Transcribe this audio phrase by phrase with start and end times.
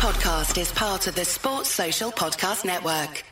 [0.00, 3.22] podcast is part of the Sports Social Podcast Network.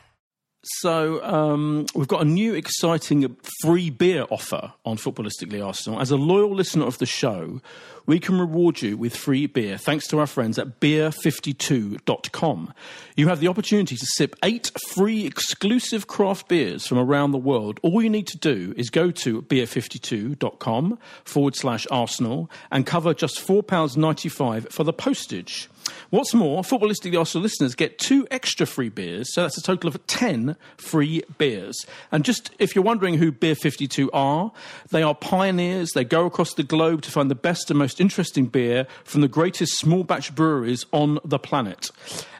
[0.63, 5.99] So um, we've got a new exciting free beer offer on Footballistically Arsenal.
[5.99, 7.63] As a loyal listener of the show,
[8.05, 12.75] we can reward you with free beer thanks to our friends at beer52.com.
[13.17, 17.81] You have the opportunity to sip eight free exclusive craft beers from around the world.
[17.83, 23.39] All you need to do is go to beer52.com forward slash Arsenal and cover just
[23.39, 25.71] £4.95 for the postage.
[26.11, 30.07] What's more, Footballistically Arsenal listeners get two extra free beers, so that's a total of
[30.07, 31.85] 10 free beers.
[32.11, 34.51] And just if you're wondering who Beer 52 are,
[34.91, 35.91] they are pioneers.
[35.93, 39.29] They go across the globe to find the best and most interesting beer from the
[39.29, 41.91] greatest small batch breweries on the planet.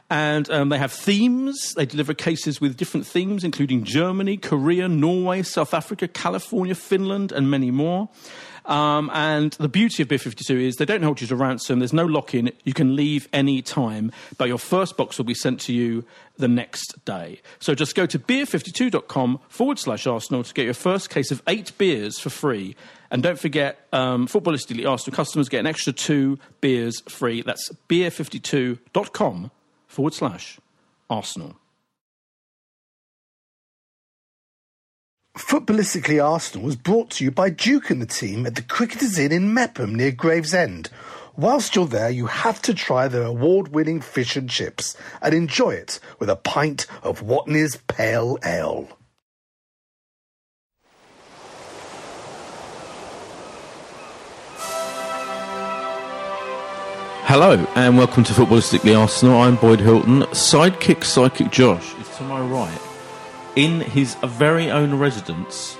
[0.09, 1.73] And um, they have themes.
[1.75, 7.51] They deliver cases with different themes, including Germany, Korea, Norway, South Africa, California, Finland, and
[7.51, 8.09] many more.
[8.69, 11.79] Um, and the beauty of Beer 52 is they don't hold you to ransom.
[11.79, 12.51] There's no lock in.
[12.63, 16.05] You can leave any time, but your first box will be sent to you
[16.37, 17.41] the next day.
[17.57, 21.75] So just go to beer52.com forward slash Arsenal to get your first case of eight
[21.79, 22.75] beers for free.
[23.09, 27.41] And don't forget, um, Footballistically Arsenal customers get an extra two beers free.
[27.41, 29.49] That's beer52.com
[29.87, 30.59] forward slash
[31.09, 31.55] Arsenal.
[35.39, 39.31] Footballistically Arsenal was brought to you by Duke and the team at the Cricketers Inn
[39.31, 40.89] in Meopham near Gravesend.
[41.37, 45.71] Whilst you're there, you have to try their award winning fish and chips and enjoy
[45.71, 48.89] it with a pint of Watney's Pale Ale.
[57.23, 59.41] Hello and welcome to Footballistically Arsenal.
[59.41, 60.23] I'm Boyd Hilton.
[60.33, 62.88] Sidekick Psychic Josh is to my right
[63.55, 65.77] in his very own residence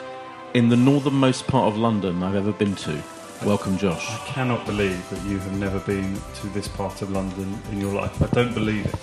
[0.54, 3.02] in the northernmost part of London I've ever been to.
[3.46, 4.06] Welcome, Josh.
[4.10, 7.94] I cannot believe that you have never been to this part of London in your
[7.94, 8.22] life.
[8.22, 8.96] I don't believe it.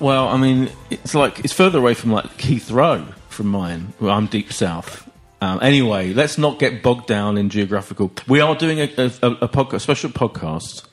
[0.00, 3.92] Well, I mean, it's like it's further away from like Heathrow from mine.
[4.00, 5.08] Well, I'm deep south.
[5.40, 8.10] Um, anyway, let's not get bogged down in geographical.
[8.26, 9.10] We are doing a, a,
[9.42, 10.86] a, a special podcast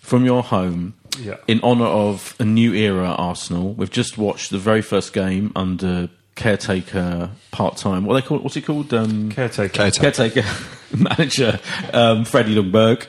[0.00, 1.36] from your home Yeah.
[1.46, 3.74] in honour of a new era Arsenal.
[3.74, 6.08] We've just watched the very first game under
[6.38, 8.04] caretaker part time.
[8.06, 8.38] What they call?
[8.38, 8.94] What's he called?
[8.94, 9.90] Um, Caretaker.
[9.90, 10.44] caretaker
[10.96, 11.58] manager
[11.92, 13.06] um, Freddie Ljungberg.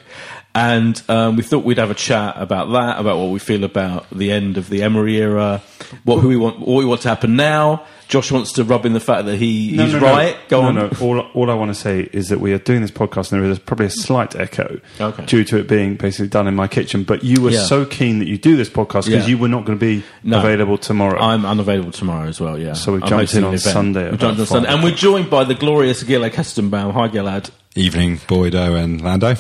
[0.56, 4.10] And um, we thought we'd have a chat about that, about what we feel about
[4.10, 5.62] the end of the Emery era,
[6.04, 7.86] what who we want, what we want to happen now.
[8.08, 10.08] Josh wants to rub in the fact that he, No, he's no, no.
[10.08, 10.36] right.
[10.50, 10.76] Go no, on.
[10.76, 13.44] No, all, all I want to say is that we are doing this podcast and
[13.44, 15.26] there is probably a slight echo Okay.
[15.28, 17.04] due to it being basically done in my kitchen.
[17.04, 17.66] But you were Yeah.
[17.66, 19.28] so keen that you do this podcast because Yeah.
[19.28, 20.40] you were not going to be No.
[20.40, 21.22] available tomorrow.
[21.22, 22.58] I'm unavailable tomorrow as well.
[22.58, 22.74] Yeah.
[22.74, 23.74] So we've I'm jumped hosting in an on event.
[23.74, 26.32] Sunday at We've jumped in on about Sunday, and we're joined by the glorious Gilad
[26.32, 26.92] Kestenbaum.
[26.94, 27.52] Hi, Gilad.
[27.76, 29.36] Evening, Boydo and Lando.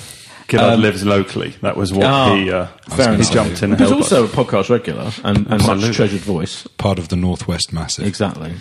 [0.49, 1.51] Gilad lives locally.
[1.61, 4.33] That was what Oh, he, uh, fair he jumped in and Who's also us.
[4.33, 5.93] a podcast regular and, and much Absolutely.
[5.93, 6.67] treasured voice.
[6.77, 8.05] Part of the Northwest Massive.
[8.05, 8.53] Exactly.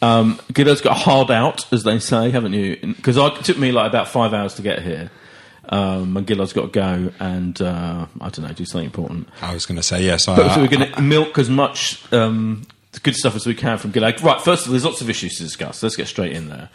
[0.00, 2.76] Um, Gilad's got a hard out, as they say, haven't you?
[2.96, 5.10] Because it took me like about five hours to get here.
[5.68, 9.28] Um, and Gilad's got to go and, uh, I don't know, do something important.
[9.40, 10.26] I was going to say yes.
[10.26, 12.62] I, But so we're going to milk as much um,
[13.04, 14.20] good stuff as we can from Gilad.
[14.22, 15.82] Right, first of all, there's lots of issues to discuss.
[15.82, 16.68] Let's get straight in there.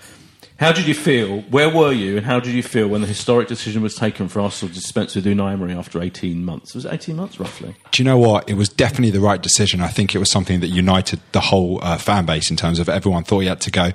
[0.59, 1.41] How did you feel?
[1.41, 2.17] Where were you?
[2.17, 5.15] And how did you feel when the historic decision was taken for Arsenal to dispense
[5.15, 6.73] with Unai Emery after 18 months?
[6.73, 7.75] Was it 18 months, roughly?
[7.91, 8.49] do you know what?
[8.49, 9.81] It was definitely the right decision.
[9.81, 12.89] I think it was something that united the whole uh, fan base in terms of
[12.89, 13.91] everyone thought he had to go.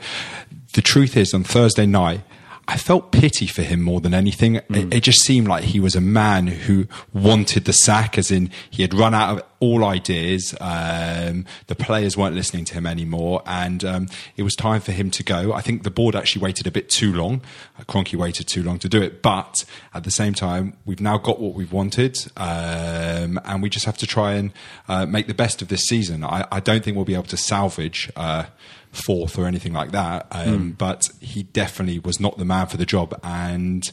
[0.74, 2.20] The truth is, on Thursday night,
[2.68, 4.56] I felt pity for him more than anything.
[4.56, 8.50] It, it just seemed like he was a man who wanted the sack, as in
[8.70, 10.54] he had run out of all ideas.
[10.60, 15.08] Um, the players weren't listening to him anymore, and um, it was time for him
[15.12, 15.52] to go.
[15.52, 17.40] I think the board actually waited a bit too long.
[17.78, 19.64] Uh, Cronky waited too long to do it, but
[19.94, 23.96] at the same time, we've now got what we've wanted, um, and we just have
[23.98, 24.52] to try and
[24.88, 26.24] uh, make the best of this season.
[26.24, 28.10] I, I don't think we'll be able to salvage.
[28.16, 28.44] Uh,
[28.90, 30.26] fourth or anything like that.
[30.30, 33.90] Um, But he definitely was not the man for the job, and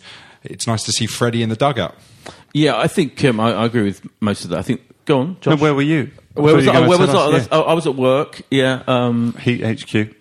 [0.50, 1.96] it's nice to see Freddie in the dugout.
[2.54, 4.60] Yeah, I think um, I, I agree with most of that.
[4.60, 4.82] I think.
[5.06, 6.12] Go on, No, where were you?
[6.36, 7.38] Where was, I I, thought you were where was I?
[7.38, 7.60] us, I?
[7.60, 8.42] I was at work.
[8.52, 9.34] Yeah, um.
[9.42, 10.16] Heat HQ.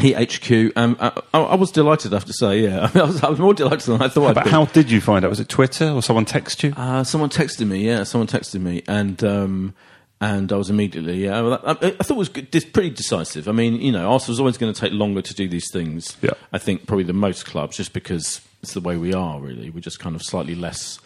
[0.00, 0.72] Heat HQ.
[0.76, 2.60] Um, I, I was delighted, I have to say.
[2.60, 4.28] Yeah, I was, I was more delighted than I thought.
[4.30, 4.50] I'd But be.
[4.50, 5.28] how did you find out?
[5.28, 6.74] Was it Twitter or someone texted you?
[6.76, 7.86] Uh, someone texted me.
[7.86, 9.74] Yeah, someone texted me, and um,
[10.20, 11.22] and I was immediately.
[11.24, 13.48] Yeah, well, I, I thought it was good, dis- pretty decisive.
[13.48, 16.16] I mean, you know, Arsenal's always going to take longer to do these things.
[16.22, 16.30] Yeah.
[16.52, 19.40] I think probably the most clubs, just because it's the way we are.
[19.40, 20.98] Really, we're just kind of slightly less.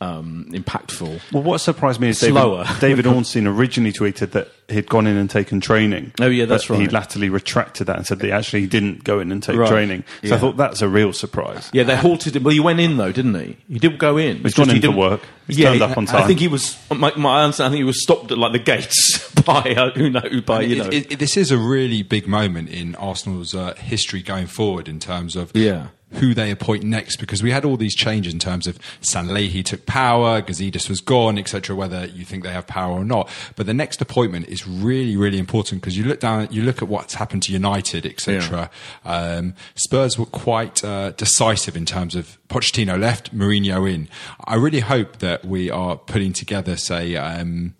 [0.00, 1.20] um, impactful.
[1.32, 2.64] Well, what surprised me is Slower.
[2.64, 6.12] David, David Ornstein originally tweeted that he'd gone in and taken training.
[6.20, 6.92] Oh, yeah, that's but He right.
[6.92, 9.68] latterly retracted that and said that he actually he didn't go in and take Right.
[9.68, 10.04] training.
[10.22, 10.34] So Yeah.
[10.34, 11.70] I thought that's a real surprise.
[11.72, 12.42] Yeah, they halted him.
[12.42, 13.56] Well, he went in though, didn't he?
[13.72, 14.38] He did go in.
[14.42, 15.20] He's gone Just he in for didn't- work.
[15.46, 16.22] He's yeah, turned up on time.
[16.22, 16.76] I think he was.
[16.94, 17.62] My, my answer.
[17.62, 20.76] I think he was stopped at like the gates by uh, who know by you
[20.76, 20.88] know.
[20.90, 24.98] It- it- this is a really big moment in Arsenal's uh, history going forward in
[24.98, 25.86] terms of Yeah.
[26.16, 29.86] Who they appoint next because we had all these changes in terms of Sanllehi took
[29.86, 31.74] power, Gazidis was gone, etc.
[31.74, 35.38] Whether you think they have power or not, but the next appointment is really, really
[35.38, 38.70] important because you look down, you look at what's happened to United, etc.
[39.04, 44.08] Um, Spurs were quite uh, decisive in terms of Pochettino left, Mourinho in.
[44.44, 47.16] I really hope that we are putting together, say.
[47.16, 47.74] Um,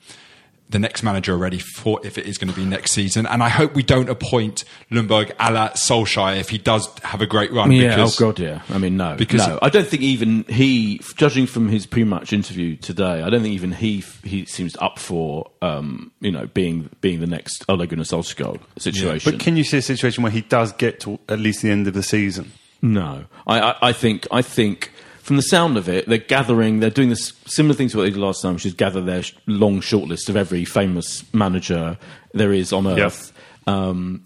[0.70, 3.26] the next manager already for if it is going to be next season.
[3.26, 7.26] And I hope we don't appoint Ljungberg a la Solskjaer if he does have a
[7.26, 7.70] great run.
[7.70, 8.62] Yeah, because oh god, yeah.
[8.70, 9.58] I mean, no, Because- no.
[9.62, 13.72] I don't think even he, judging from his pre-match interview today, I don't think even
[13.72, 18.58] he he seems up for um, you know being being the next Ole Gunnar Solskjaer
[18.78, 19.32] situation.
[19.32, 21.86] But can you see a situation where he does get to at least the end
[21.86, 22.52] of the season?
[22.82, 24.90] No, I, I, I think I think
[25.24, 26.80] from the sound of it, they're gathering.
[26.80, 29.22] They're doing this similar thing to what they did last time, which is gather their
[29.22, 31.98] sh- long shortlist of every famous manager
[32.32, 33.32] there is on earth.
[33.66, 34.22] Um,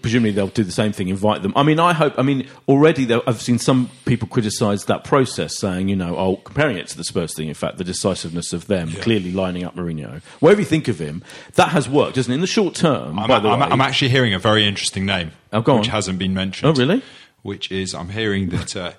[0.00, 1.08] presumably, they'll do the same thing.
[1.08, 1.52] Invite them.
[1.56, 2.18] I mean, I hope.
[2.18, 6.76] I mean, already I've seen some people criticise that process, saying, you know, oh, comparing
[6.78, 7.48] it to the Spurs thing.
[7.48, 10.22] In fact, the decisiveness of them clearly lining up Mourinho.
[10.40, 11.22] Whatever you think of him,
[11.54, 12.36] that has worked, doesn't it?
[12.36, 15.04] In the short term, I'm, by the I'm- way, I'm actually hearing a very interesting
[15.04, 15.92] name, Oh, go which on.
[15.92, 16.70] hasn't been mentioned.
[16.70, 17.02] Oh, really?
[17.42, 18.92] Which is I'm hearing that uh,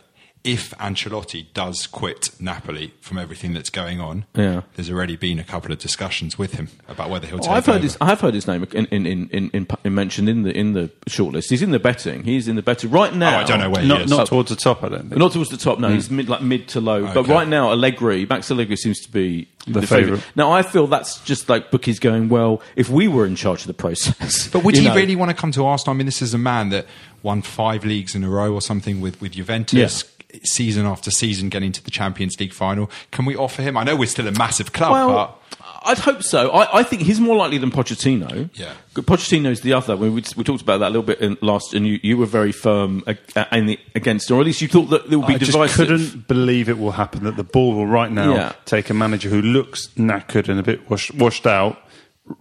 [0.44, 4.62] if Ancelotti does quit Napoli from everything that's going on, Yeah.
[4.75, 7.54] there's already been a couple of discussions with him about whether he'll oh, take Oh,
[7.54, 7.84] I've heard over.
[7.84, 7.98] his.
[8.00, 10.74] I have heard his name in, in, in, in, in, in mentioned in the in
[10.74, 11.50] the shortlist.
[11.50, 12.24] He's in the betting.
[12.24, 13.38] He's in the betting right now.
[13.38, 14.10] Oh, I don't know where he Not, is.
[14.10, 15.18] not towards the top, I don't think.
[15.18, 15.80] Not towards the top.
[15.80, 15.95] No, hmm.
[15.95, 17.12] he's mid, like mid to low.
[17.13, 19.88] But right now, Allegri, Max Allegri, seems to be The favourite.
[19.88, 20.24] favourite.
[20.36, 22.30] Now, I feel that's just like bookies going.
[22.30, 25.30] Well, if we were in charge of the process, But would he know, really want
[25.31, 25.94] to come to Arsenal?
[25.94, 26.86] I mean, this is a man that
[27.22, 30.04] won five leagues in a row or something with, with Juventus.
[30.44, 32.91] Season after season, getting to the Champions League final.
[33.12, 33.77] Can we offer him?
[33.77, 35.39] I know we're still a massive club, Well,
[35.85, 36.50] I'd hope so.
[36.51, 38.50] I, I think he's more likely than Pochettino.
[38.53, 38.74] Yeah.
[38.94, 39.95] Pochettino's the other.
[39.95, 42.25] We, we, we talked about that a little bit in last, and you, you were
[42.25, 43.19] very firm ag-
[43.53, 45.88] in the, against, or at least you thought that there would be I just divisive.
[45.88, 48.53] couldn't believe it will happen that the ball will right now Yeah.
[48.65, 51.81] take a manager who looks knackered and a bit wash, washed out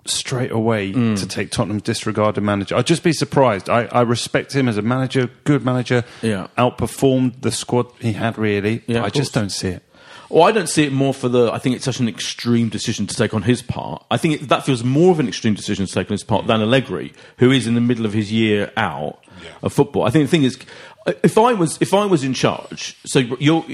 [0.05, 1.19] straight away Mm.
[1.19, 2.77] to take Tottenham's disregarded manager.
[2.77, 3.69] I'd just be surprised.
[3.69, 6.05] I, I respect him as a manager, good manager.
[6.23, 6.49] Yeah.
[6.59, 8.83] Outperformed the squad he had really.
[8.87, 9.83] Yeah, I just don't see it.
[10.29, 11.53] Well, I don't see it more for the.
[11.53, 14.05] I think it's such an extreme decision to take on his part.
[14.11, 16.49] I think it, that feels more of an extreme decision to take on his part
[16.49, 19.23] than Allegri, who is in the middle of his year out
[19.63, 20.03] of football.
[20.03, 20.59] I think the thing is,
[21.23, 23.65] if I was if I was in charge, so you're.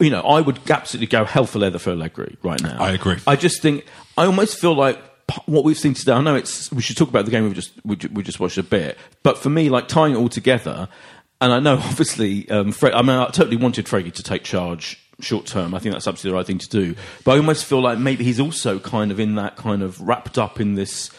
[0.00, 2.76] You know, I would absolutely go hell for leather for Allegri right now.
[2.80, 3.16] I agree.
[3.26, 3.84] I just think
[4.16, 5.07] I almost feel like p-
[5.46, 6.12] what we've seen today.
[6.12, 8.58] I know it's we should talk about the game we've just we, we just watched
[8.58, 10.88] a bit, but for me, like tying it all together,
[11.40, 15.46] and I know obviously, um, I mean, I totally wanted Freddie to take charge short
[15.46, 15.74] term.
[15.74, 16.94] I think that's absolutely the right thing to do,
[17.24, 20.38] but I almost feel like maybe he's also kind of in that kind of wrapped
[20.38, 21.10] up in this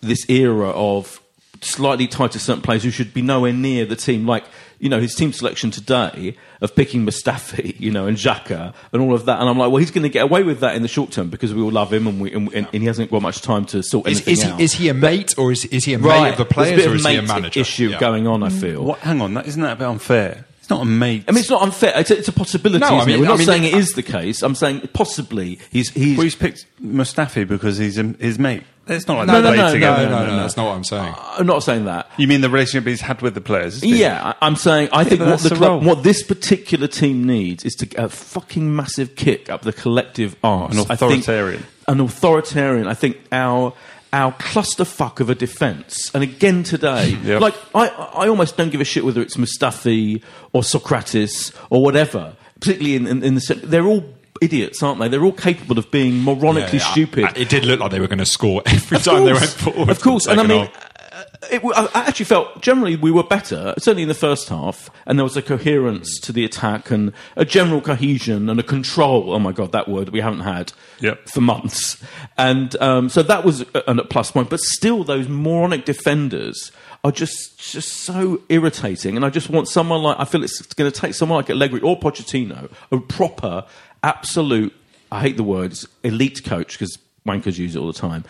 [0.00, 1.20] this era of
[1.62, 4.26] slightly tighter certain players who should be nowhere near the team.
[4.26, 4.44] Like,
[4.82, 9.14] you know, his team selection today of picking Mustafi, you know, and Xhaka and all
[9.14, 9.38] of that.
[9.40, 11.30] And I'm like, well, he's going to get away with that in the short term
[11.30, 13.64] because we all love him and, we, and, and, and he hasn't got much time
[13.66, 14.58] to sort Is, anything is, out.
[14.58, 16.22] he, is he a mate or is, is he a right.
[16.22, 17.60] mate of the There's players a bit or of is he a manager?
[17.60, 18.00] issue Yeah.
[18.00, 18.60] going on, I mm.
[18.60, 18.84] feel.
[18.84, 20.46] What, hang on, that, isn't that a bit unfair?
[20.58, 21.24] It's not a mate.
[21.28, 21.92] I mean, it's not unfair.
[21.96, 22.80] It's a, it's a possibility.
[22.80, 23.12] No, I isn't it?
[23.12, 24.42] mean- We're not I mean, saying it is the case.
[24.42, 26.16] I'm saying possibly he's he's.
[26.16, 28.62] well, he's picked Mustafi because he's his mate.
[28.88, 30.08] It's not like No, they no, no, no, together.
[30.10, 31.14] no, no, that's not what I'm saying.
[31.16, 32.10] Uh, I'm not saying that.
[32.16, 33.82] You mean the relationship he's had with the players?
[33.84, 37.86] Yeah, I'm saying I think what the club, what this particular team needs is to
[37.86, 40.72] get a fucking massive kick up the collective arse.
[40.74, 41.64] An authoritarian.
[41.86, 42.86] an authoritarian.
[42.88, 43.72] I think our
[44.12, 47.40] our clusterfuck of a defence, and again today, Yep.
[47.40, 50.22] like I, I almost don't give a shit whether it's Mustafi
[50.52, 52.36] or Sokratis or whatever.
[52.60, 54.04] Particularly in, in, in the they're all
[54.40, 55.08] idiots, aren't they?
[55.08, 57.36] They're all capable of being moronically Yeah, stupid.
[57.36, 59.88] It did look like they were going to score every Of time they went forward.
[59.90, 60.88] Of course, and I mean, half.
[61.12, 65.18] uh, it, I actually felt generally we were better, certainly in the first half, and
[65.18, 69.32] there was a coherence to the attack and a general cohesion and a control.
[69.34, 71.28] Oh my god, that word we haven't had Yep.
[71.28, 72.02] for months,
[72.38, 74.50] and um, so that was a, a plus point.
[74.50, 76.72] But still, those moronic defenders
[77.04, 80.90] are just just so irritating, and I just want someone like I feel it's going
[80.90, 83.64] to take someone like Allegri or Pochettino, a proper,
[84.02, 84.74] absolute.
[85.10, 88.24] I hate the words elite coach because wankers use it all the time.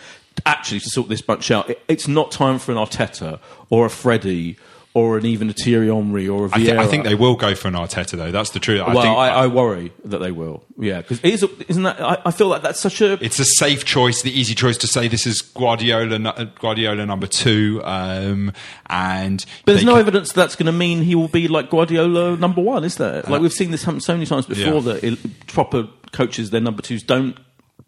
[0.45, 3.39] Actually, to sort this bunch out, it, it's not time for an Arteta
[3.69, 4.57] or a Freddie
[4.95, 6.53] or an even a Thierry Henry or a Vieira.
[6.53, 8.31] I, thi- I think they will go for an Arteta though.
[8.31, 8.81] That's the truth.
[8.81, 10.63] I well, think I, I worry that they will.
[10.77, 11.99] Yeah, because isn't that?
[11.99, 13.13] I, I feel like that's such a.
[13.23, 17.81] it's a safe choice, the easy choice to say this is Guardiola, Guardiola number two,
[17.83, 18.51] um,
[18.87, 22.37] and But there's no can- evidence that's going to mean he will be like Guardiola
[22.37, 23.23] number one, is there?
[23.27, 24.79] Like we've seen this happen so many times before Yeah.
[24.81, 27.35] that it, proper coaches, their number twos don't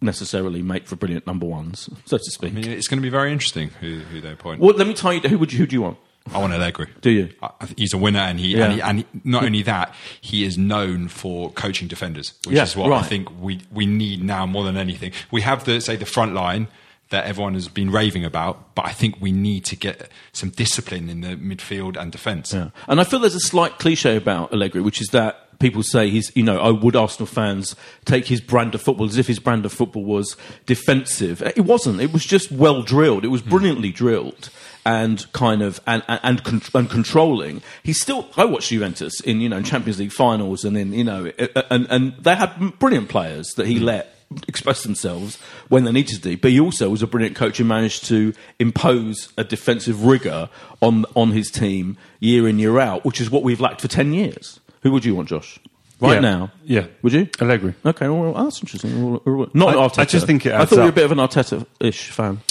[0.01, 2.51] necessarily make for brilliant number ones, so to speak.
[2.51, 4.59] I mean, it's going to be very interesting who, who they appoint.
[4.59, 5.97] well, let me tell you, who would you, who do you want?
[6.33, 6.87] I want Allegri.
[7.01, 7.29] Do you?
[7.41, 8.65] I, he's a winner, and he, Yeah.
[8.65, 12.63] and, he and he, not only that, he is known for coaching defenders, which Yeah,
[12.63, 15.11] is what I think we we need now more than anything.
[15.31, 16.67] We have the say the front line
[17.09, 21.07] that everyone has been raving about, but I think we need to get some discipline
[21.07, 22.51] in the midfield and defence.
[22.51, 22.71] Yeah.
[22.87, 26.31] And I feel there's a slight cliche about Allegri, which is that people say he's,
[26.35, 29.65] you know, oh, would Arsenal fans take his brand of football as if his brand
[29.65, 30.35] of football was
[30.65, 31.41] defensive?
[31.41, 32.01] It wasn't.
[32.01, 33.25] It was just well drilled.
[33.25, 33.49] It was hmm.
[33.49, 34.49] brilliantly drilled
[34.85, 37.61] and kind of and and and, con- and controlling.
[37.83, 38.29] He's still.
[38.37, 41.31] I watched Juventus in you know Champions League finals, and then you know,
[41.69, 43.85] and and they had brilliant players that he hmm.
[43.85, 44.11] let
[44.47, 45.37] express themselves
[45.69, 46.37] when they needed to.
[46.37, 50.49] But he also was a brilliant coach and managed to impose a defensive rigour
[50.81, 54.13] on on his team year in year out, which is what we've lacked for ten
[54.13, 54.59] years.
[54.85, 55.59] Who would you want, Josh?
[55.99, 56.19] Right Yeah.
[56.19, 56.85] now, Yeah.
[57.01, 57.27] Would you?
[57.41, 57.73] Allegri.
[57.83, 59.13] Okay, well, that's interesting.
[59.55, 59.99] Not I- Arteta.
[59.99, 60.95] I just think it I adds thought you were a up.
[60.95, 62.41] bit of an Arteta-ish fan.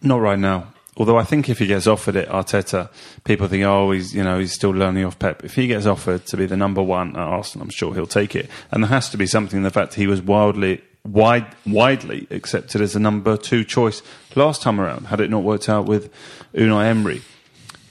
[0.00, 0.68] Not right now.
[0.96, 2.88] Although I think if he gets offered it, Arteta,
[3.24, 5.44] people think, oh, he's you know he's still learning off Pep.
[5.44, 8.36] If he gets offered to be the number one at Arsenal, I'm sure he'll take
[8.36, 8.48] it.
[8.70, 12.80] And there has to be something in the fact he was wildly, wide, widely accepted
[12.80, 14.02] as a number two choice
[14.36, 15.06] last time around.
[15.08, 16.10] Had it not worked out with
[16.54, 17.22] Unai Emery,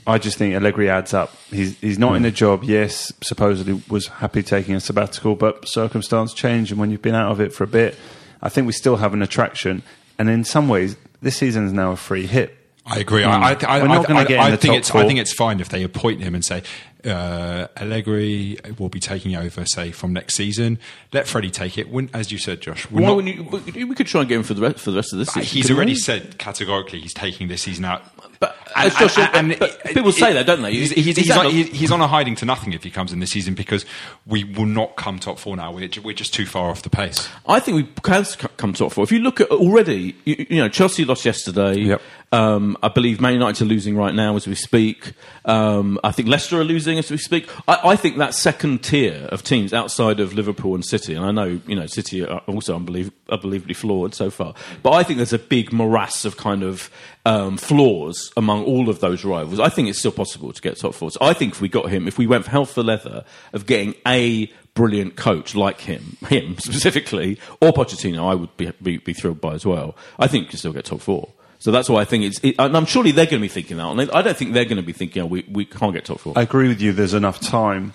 [0.07, 1.33] I just think Allegri adds up.
[1.51, 2.63] He's he's not in a job.
[2.63, 7.29] Yes, supposedly was happy taking a sabbatical, but circumstance change, and when you've been out
[7.29, 7.95] of it for a bit,
[8.41, 9.83] I think we still have an attraction.
[10.17, 12.55] And in some ways, this season is now a free hit.
[12.85, 13.25] I agree.
[13.25, 14.89] I, I, I, I, I, I think it's.
[14.89, 15.01] four.
[15.01, 16.63] I think it's fine if they appoint him and say
[17.07, 20.77] uh, Allegri will be taking over, say from next season.
[21.13, 21.89] Let Freddie take it.
[21.89, 23.87] When, as you said, Josh, Why not- wouldn't you?
[23.87, 25.43] We could try and get him for the rest, for the rest of this season.
[25.43, 25.95] he's already we?
[25.99, 28.03] said categorically he's taking this season out.
[28.39, 30.71] But, And- uh, Josh, and- and but people say that, don't they?
[30.73, 33.31] He's, He's- he's, on, he's on a hiding to nothing if he comes in this
[33.31, 33.85] season because
[34.25, 35.71] we will not come top four now.
[35.71, 37.27] We're, we're just too far off the pace.
[37.47, 38.25] I think we can
[38.57, 39.03] come top four.
[39.03, 41.75] If you look at already, you, you know, Chelsea lost yesterday.
[41.79, 42.01] Yep.
[42.33, 45.13] Um, I believe Man United are losing right now as we speak.
[45.45, 47.49] Um, I think Leicester are losing as we speak.
[47.67, 51.31] I, I think that second tier of teams outside of Liverpool and City, and I
[51.31, 55.33] know you know City are also unbeliev- unbelievably flawed so far, but I think there's
[55.33, 56.89] a big morass of kind of
[57.25, 59.59] um, flaws among all of those rivals.
[59.59, 61.11] I think it's still possible to get top four.
[61.11, 63.65] So I think if we got him, if we went for health for leather of
[63.65, 69.13] getting a brilliant coach like him, him specifically, or Pochettino, I would be, be, be
[69.13, 69.95] thrilled by as well.
[70.19, 71.33] I think you can still get top four.
[71.59, 72.39] So that's why I think it's.
[72.43, 73.87] It, and I'm surely they're going to be thinking that.
[73.87, 76.19] And I don't think they're going to be thinking, oh, we, we can't get top
[76.19, 76.33] four.
[76.35, 76.93] I agree with you.
[76.93, 77.93] There's enough time,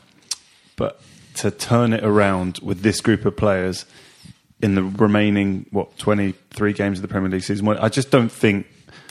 [0.77, 1.01] but
[1.37, 3.87] to turn it around with this group of players
[4.61, 8.67] in the remaining what 23 games of the Premier League season, I just don't think.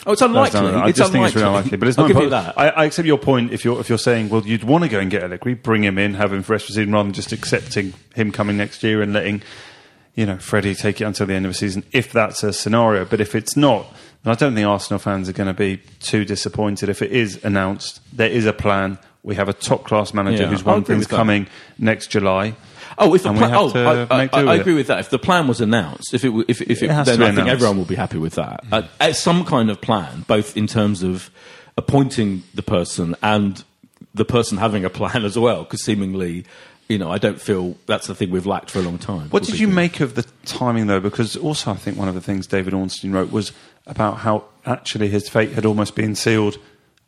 [0.06, 0.60] oh, it's unlikely.
[0.60, 0.78] done it.
[0.78, 1.28] I it's just think unlikely.
[1.28, 1.78] it's really unlikely.
[1.78, 2.34] But it's not give.
[2.34, 3.54] I, I accept your point.
[3.54, 5.98] If you're if you're saying, well, you'd want to go and get Allegri, bring him
[5.98, 8.58] in, have him for the rest of the season, rather than just accepting him coming
[8.58, 9.42] next year and letting
[10.16, 11.86] you know Freddie take it until the end of the season.
[11.94, 13.88] If that's a scenario, but if it's not.
[14.24, 17.44] Then I don't think Arsenal fans are going to be too disappointed if it is
[17.44, 18.02] announced.
[18.16, 18.98] There is a plan.
[19.24, 21.48] We have a top class manager Yeah, who's won things coming
[21.78, 22.56] next July.
[22.98, 24.78] Oh, if the And plan, oh, to I, I, I agree it.
[24.78, 25.00] with that.
[25.00, 27.78] If the plan was announced, if it, if, if it, It then I think everyone
[27.78, 28.64] will be happy with that.
[28.72, 31.30] Uh, uh, some kind of plan, both in terms of
[31.78, 33.64] appointing the person and
[34.14, 35.64] the person having a plan as well.
[35.64, 36.46] Because seemingly,
[36.90, 39.30] you know, I don't feel that's the thing we've lacked for a long time.
[39.30, 39.76] What did you good.
[39.76, 41.00] make of the timing, though?
[41.00, 43.54] Because also, I think one of the things David Ornstein wrote was
[43.92, 46.58] about how actually his fate had almost been sealed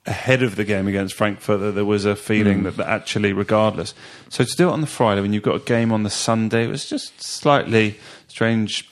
[0.06, 1.60] ahead of the game against Frankfurt.
[1.62, 2.64] That there was a feeling Hmm.
[2.66, 3.96] that, that actually, regardless.
[4.30, 6.66] So to do it on the Friday when you've got a game on the Sunday,
[6.66, 7.98] it was just slightly
[8.28, 8.88] strange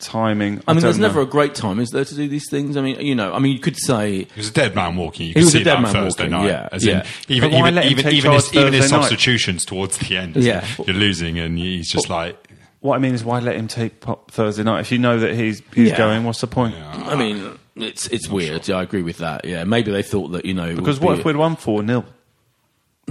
[0.00, 0.60] timing.
[0.66, 1.06] I mean, there's know.
[1.08, 2.76] never a great time, is there, to do these things?
[2.76, 5.26] I mean, you know, I mean, you could say He was a dead man walking.
[5.26, 6.46] You He could was a see dead that man Thursday walking, night.
[6.48, 7.06] yeah, As in, yeah.
[7.28, 10.36] even even even, even his, even his substitutions towards the end.
[10.36, 10.66] Yeah.
[10.86, 12.36] you're losing, and he's just like.
[12.84, 15.34] What I mean is, why let him take pop Thursday night if you know that
[15.34, 15.96] he's he's Yeah.
[15.96, 16.24] going?
[16.24, 16.74] What's the point?
[16.76, 18.68] I mean, it's it's weird.
[18.68, 19.46] Yeah, I agree with that.
[19.46, 22.04] Yeah, maybe they thought that you know Because what be- if we'd won four 0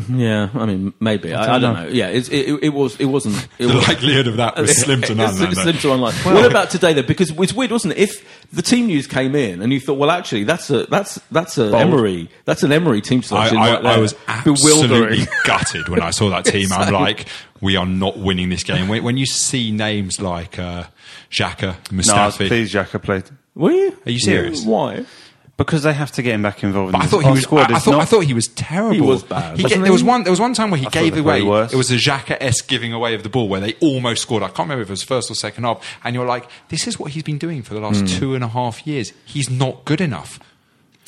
[0.09, 1.33] Yeah, I mean, maybe.
[1.33, 1.83] I, I don't don't know.
[1.85, 1.89] know.
[1.89, 2.99] Yeah, it's, it, it was.
[2.99, 3.35] It wasn't.
[3.59, 5.33] It The was, likelihood of that was slim to none.
[5.51, 6.13] It's slim to none.
[6.13, 7.01] what about today though?
[7.01, 7.99] Because it's weird, wasn't it?
[7.99, 11.57] If the team news came in and you thought, well, actually, that's a that's that's
[11.57, 13.57] a Emery, that's an Emery team selection.
[13.57, 13.91] I, right there.
[13.93, 14.13] I was
[14.43, 15.21] bewildering.
[15.21, 16.71] absolutely gutted when I saw that team.
[16.73, 16.93] I'm Same.
[16.93, 17.27] like,
[17.63, 18.87] we are not winning this game.
[18.87, 20.83] When, when you see names like uh,
[21.31, 23.23] Xhaka, No, please, Xhaka played.
[23.55, 23.97] Were you?
[24.05, 24.63] Are you serious?
[24.65, 25.05] Why?
[25.55, 26.91] because they have to get him back involved.
[26.93, 27.43] But in I thought he was.
[27.43, 27.91] Squad I, I thought.
[27.91, 28.95] not- I thought he was terrible.
[28.95, 30.23] He was bad, He wasn't there was one.
[30.23, 31.43] There was one time where he thought gave away.
[31.43, 31.71] worse.
[31.71, 34.41] It was a Xhaka esque giving away of the ball where they almost scored.
[34.41, 35.99] I can't remember if it was first or second half.
[36.03, 38.05] And you're like, this is what he's been doing for the last Hmm.
[38.07, 39.13] two and a half years.
[39.25, 40.39] He's not good enough.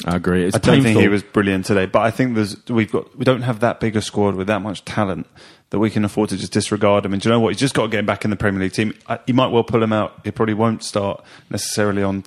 [0.04, 0.44] I agree.
[0.46, 3.24] It's I don't think he was brilliant today, but I think there's we've got we
[3.24, 5.28] don't have that big a squad with that much talent
[5.70, 7.14] that we can afford to just disregard him.
[7.14, 7.50] And do you know what?
[7.50, 8.94] He's just got to get him back in the Premier League team.
[9.08, 10.20] I, he might well pull him out.
[10.24, 12.26] He probably won't start necessarily on.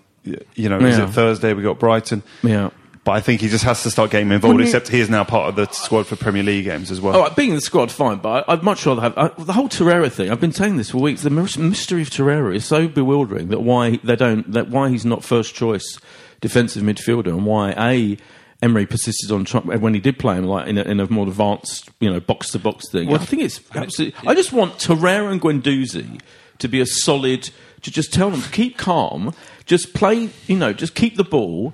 [0.55, 1.53] You know, is it Thursday?
[1.55, 2.23] We got Brighton.
[2.43, 2.71] Yeah.
[3.05, 4.57] But I think he just has to start getting involved.
[4.57, 7.17] Wouldn't except he is now part of the squad for Premier League games as well.
[7.17, 10.13] Oh, being in the squad, fine, but I'd much rather have I, the whole Torreira
[10.13, 10.31] thing.
[10.31, 11.23] I've been saying this for weeks.
[11.23, 15.25] The mystery of Torreira is so bewildering that why they don't that why he's not
[15.25, 15.99] first choice
[16.41, 18.17] defensive midfielder and why a
[18.61, 21.27] Emery persisted on trying, when he did play him like in a, in a more
[21.29, 23.09] advanced you know box to box thing.
[23.09, 24.29] Well, I think it's absolutely.
[24.29, 26.21] I just want Torreira and Guendouzi
[26.59, 27.51] to be a solid.
[27.83, 29.33] To just tell them keep calm,
[29.65, 30.31] just play.
[30.49, 31.73] You know, just keep the ball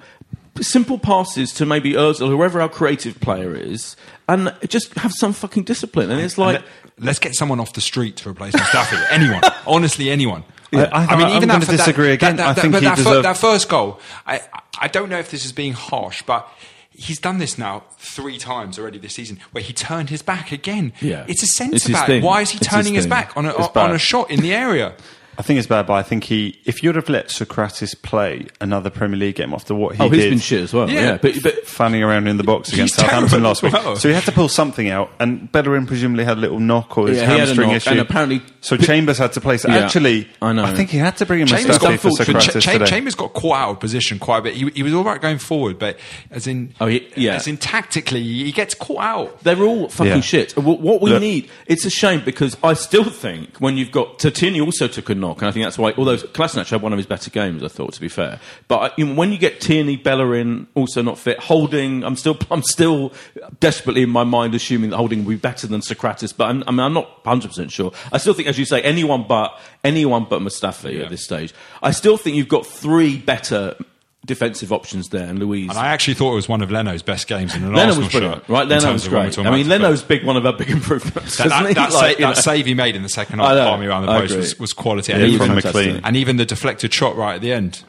[0.61, 3.97] simple passes to maybe Ozil, whoever our creative player is,
[4.28, 6.11] and just have some fucking discipline.
[6.11, 6.62] And it's like,
[6.99, 9.04] Let, us get someone off the street to replace Mustafi.
[9.11, 10.44] anyone, honestly, anyone.
[10.78, 12.40] I- I- I'm gonna disagree again.
[12.40, 14.00] I think but he that, deserved- that first goal.
[14.26, 14.40] I,
[14.80, 16.48] I don't know if this is being harsh, but
[16.90, 20.92] he's done this now three times already this season, where he turned his back again.
[21.00, 21.24] Yeah.
[21.28, 22.06] it's a centre back.
[22.06, 22.22] thing.
[22.22, 23.10] Why is he It's turning his, thing.
[23.10, 24.94] back on a, on a shot in the area?
[25.38, 28.90] I think it's bad, but I think he, if you'd have let Sokratis play another
[28.90, 30.88] Premier League game after what he oh, did, he's been shit as well.
[30.88, 31.00] Yeah.
[31.00, 33.72] Yeah, but, but fanning around in the box against Southampton last week.
[33.72, 33.96] well.
[33.96, 37.08] So he had to pull something out, and Bellerin presumably had a little knock or
[37.08, 37.90] his Yeah, he had a hamstring knock, issue.
[37.90, 39.58] and apparently- so Chambers had to play.
[39.58, 40.64] So Yeah, actually, I know.
[40.64, 42.08] I think he had to bring him Chambers got, for.
[42.10, 42.86] Sokratis Ch- Ch- today.
[42.86, 44.54] Chambers got caught out of position quite a bit.
[44.54, 45.98] He, he was all right going forward, but
[46.30, 47.34] as in, Oh, he- yeah.
[47.34, 49.42] as in tactically, he gets caught out.
[49.42, 50.20] They're all fucking Yeah.
[50.20, 50.56] shit.
[50.56, 54.18] What what we Look- need, it's a shame because I still think when you've got
[54.18, 55.92] Tatini also took a knock, and I think that's why.
[55.96, 58.40] Although Kolasinac had one of his better games, I thought to be fair.
[58.68, 62.36] But I- you know, when you get Tierney, Bellerin also not fit, Holding, I'm still
[62.50, 63.12] I'm still
[63.60, 66.36] desperately in my mind assuming that Holding will be better than Sokratis.
[66.36, 67.92] But I'm, I mean, I'm not 100 percent sure.
[68.12, 71.52] I still think, as you say, anyone but anyone but Mustafi at this stage.
[71.82, 73.76] I still think you've got three better.
[74.24, 75.68] Defensive options there, and Luiz.
[75.68, 78.04] And I actually thought it was one of Leno's best games in an Leno Arsenal
[78.04, 78.66] was shirt, right?
[78.66, 79.46] Leno was of when we're great.
[79.46, 81.36] I mean, Leno's big one of our big improvements.
[81.36, 84.06] That, that, that, Like, sa- that save he made in the second half, palming around
[84.06, 85.12] the I post, was, was quality.
[85.12, 85.54] Yeah, and, even, from.
[85.56, 86.00] McLean.
[86.02, 87.82] and even the deflected shot right at the end.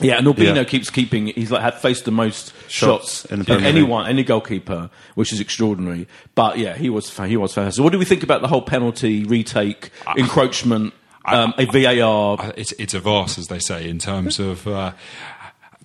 [0.00, 0.64] Yeah, and Albino Yeah.
[0.64, 1.26] keeps keeping.
[1.28, 3.76] He's like had faced the most Shots shots, in the of Premier League.
[3.76, 6.08] anyone, any goalkeeper, which is extraordinary.
[6.34, 7.76] But yeah, he was he was fantastic.
[7.76, 10.94] So what do we think about the whole penalty retake, encroachment,
[11.26, 12.40] um, a VAR?
[12.40, 14.66] Uh, It's, it's a vast, as they say, in terms of.
[14.66, 14.92] Uh,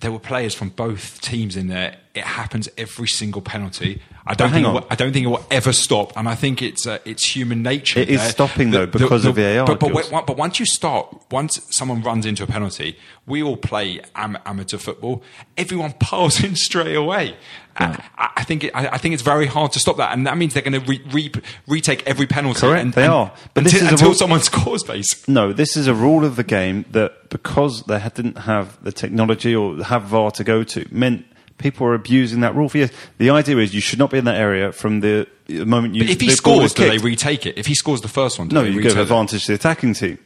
[0.00, 1.96] there were players from both teams in there.
[2.14, 4.00] It happens every single penalty.
[4.26, 4.66] I don't think.
[4.66, 7.24] It will, I don't think it will ever stop, and I think it's uh, it's
[7.24, 8.00] human nature.
[8.00, 11.60] It is stopping, though, because of VAR, But, but, wait, but once you start, once
[11.70, 15.22] someone runs into a penalty, we all play am- amateur football.
[15.56, 17.36] Everyone piles in straight away.
[17.78, 20.26] I, I- I think it, I, I think it's very hard to stop that, and
[20.26, 21.32] that means they're going to re- re-
[21.66, 22.60] retake every penalty.
[22.60, 23.32] Correct, and, they and- are.
[23.52, 25.26] But until, this is until someone scores, base.
[25.28, 29.54] No, this is a rule of the game that because they didn't have the technology
[29.54, 31.26] or have VAR to go to, meant
[31.58, 32.90] people were abusing that rule for years.
[33.18, 36.02] The idea is you should not be in that area from the the moment you.
[36.04, 37.58] But if he the ball is scores, do they retake it?
[37.58, 39.00] If he scores the first one, do No, you give it?
[39.02, 40.18] advantage to the attacking team.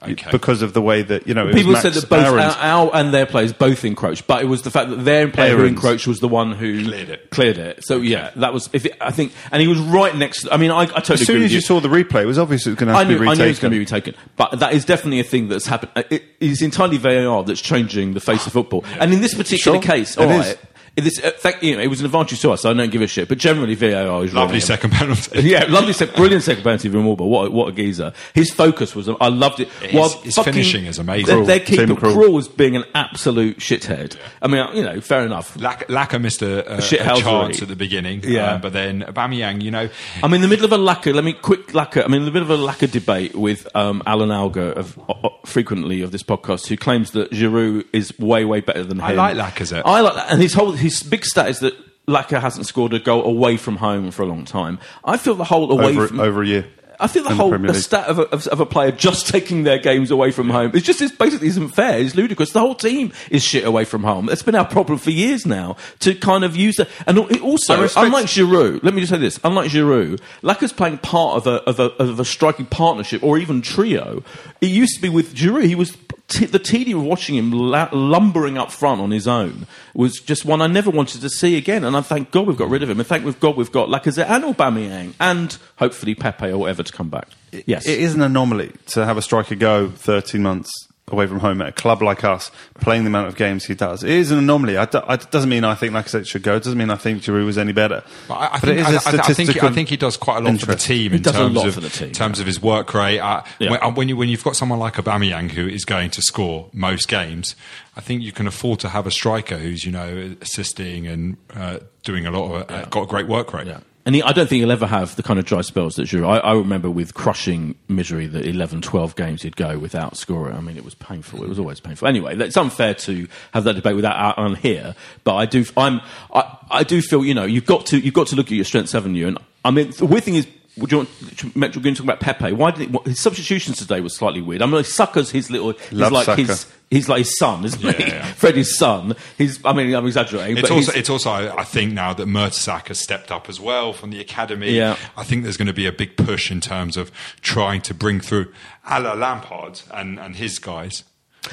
[0.00, 0.30] Okay.
[0.30, 3.12] Because of the way that you know it People said that both Aaron's- our, and
[3.12, 5.72] their players both encroached, but it was the fact that their player who Aaron's.
[5.76, 7.30] encroached was the one who Cleared it.
[7.30, 7.84] Cleared it.
[7.84, 8.70] So yeah, that was.
[8.72, 10.46] If it, I think, and he was right next.
[10.52, 12.38] I mean, I, I totally as soon as with you saw the replay, it was
[12.38, 13.38] obvious it was going to I have to be I retaken.
[13.38, 15.90] knew it was going to be retaken, but that is definitely a thing that's happened.
[16.12, 19.82] It is entirely VAR that's changing the face of football, and in this particular Sure,
[19.82, 20.56] case, all right,
[20.98, 22.62] it is, uh, fact, you know, it was an advantage to us.
[22.62, 25.40] So I don't give a shit, but generally VAR is Lovely second penalty.
[25.48, 27.26] Yeah, lovely, sec- brilliant second penalty from Morba.
[27.26, 28.12] What, what a geezer!
[28.34, 29.68] His focus was, I loved it.
[29.68, 31.44] His- his finishing is amazing.
[31.44, 31.94] Their, their keeper.
[31.94, 34.16] Krul, was being an absolute shithead.
[34.42, 35.56] I mean, you know, fair enough.
[35.56, 36.80] Lack, Laka missed a, a, a
[37.20, 38.54] chance at the beginning, Yeah.
[38.54, 39.88] uh, but then Aubameyang, you know,
[40.22, 41.14] I'm in the middle of a Laca.
[41.14, 42.00] Let me quick lacquer.
[42.02, 45.28] I'm in the middle of a lacquer debate with um, Alan Alger of uh, uh,
[45.46, 49.04] frequently of this podcast, who claims that Giroud is way way better than him.
[49.04, 49.82] I like Lacazette.
[49.84, 51.74] I like that, and his whole his big stat is that
[52.06, 54.78] Laca hasn't scored a goal away from home for a long time.
[55.04, 56.66] I feel the whole away over, from over a year.
[57.00, 59.28] I feel the in the whole the stat of a, of, of a player just
[59.32, 60.72] taking their games away from home.
[60.74, 61.98] It's just it's basically isn't fair.
[61.98, 62.52] It's ludicrous.
[62.52, 64.26] The whole team is shit away from home.
[64.26, 65.76] That's been our problem for years now.
[66.00, 69.18] To kind of use that, and it also respect- unlike Giroud, let me just say
[69.18, 73.38] this: unlike Giroud, Lacazette's playing part of a of a of a striking partnership or
[73.38, 74.24] even trio.
[74.60, 75.64] It used to be with Giroud.
[75.64, 75.96] He was.
[76.28, 80.44] T- the tedium of watching him la- lumbering up front on his own was just
[80.44, 81.84] one I never wanted to see again.
[81.84, 83.00] And I thank God we've got rid of him.
[83.00, 87.08] And thank God we've got Lacazette and Aubameyang and hopefully Pepe or whatever to come
[87.08, 87.28] back.
[87.66, 90.70] Yes, It is an anomaly to have a striker go 13 months
[91.10, 94.02] away from home at a club like us, playing the amount of games he does.
[94.04, 94.76] It is an anomaly.
[94.76, 96.56] I do, I, it doesn't mean I think like Lacazette should go.
[96.56, 98.02] It doesn't mean I think Giroud was any better.
[98.28, 99.88] But I, I But think, it is I, a I- I think, statistical I think
[99.88, 101.74] he does quite a lot for the team He in does a terms lot of
[101.74, 102.42] for the team, in terms yeah.
[102.42, 103.20] of his work rate.
[103.20, 103.70] Uh, Yeah.
[103.72, 106.68] when, uh, when you when you've got someone like Aubameyang who is going to score
[106.72, 107.56] most games,
[107.96, 111.78] I think you can afford to have a striker who's you know assisting and uh,
[112.04, 113.66] doing a lot of uh, got a great work rate.
[114.08, 116.30] And he, I don't think he'll ever have the kind of dry spells that Giroud.
[116.30, 120.56] I, I remember with crushing misery that 11, 12 games he'd go without scoring.
[120.56, 121.42] I mean, it was painful.
[121.42, 122.08] It was always painful.
[122.08, 124.94] Anyway, it's unfair to have that debate without out on here.
[125.24, 126.00] But I do, I'm,
[126.32, 128.64] I, I do feel, you know, you've got to, you've got to look at your
[128.64, 129.28] strengths, haven't you?
[129.28, 130.46] And I mean, the weird thing is,
[130.78, 131.10] would you want,
[131.54, 132.52] we're going to talk about Pepe.
[132.52, 134.62] Why did what, his substitutions today was slightly weird.
[134.62, 136.40] I mean, suckers his little, he's Love like Saka.
[136.40, 137.86] his, he's like his son, isn't he?
[137.86, 138.32] Yeah, yeah.
[138.32, 139.14] Freddie's son.
[139.36, 140.58] He's, I mean, I'm exaggerating.
[140.58, 143.92] It's but also, it's also, I think now that Mertesacker has stepped up as well
[143.92, 144.72] from the academy.
[144.72, 144.96] Yeah.
[145.16, 148.20] I think there's going to be a big push in terms of trying to bring
[148.20, 148.52] through
[148.88, 151.04] a la Lampard and, and his guys.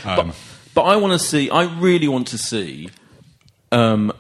[0.04, 0.34] Um,
[0.74, 1.50] But I want to see.
[1.50, 2.90] I really want to see.
[3.72, 4.12] Um,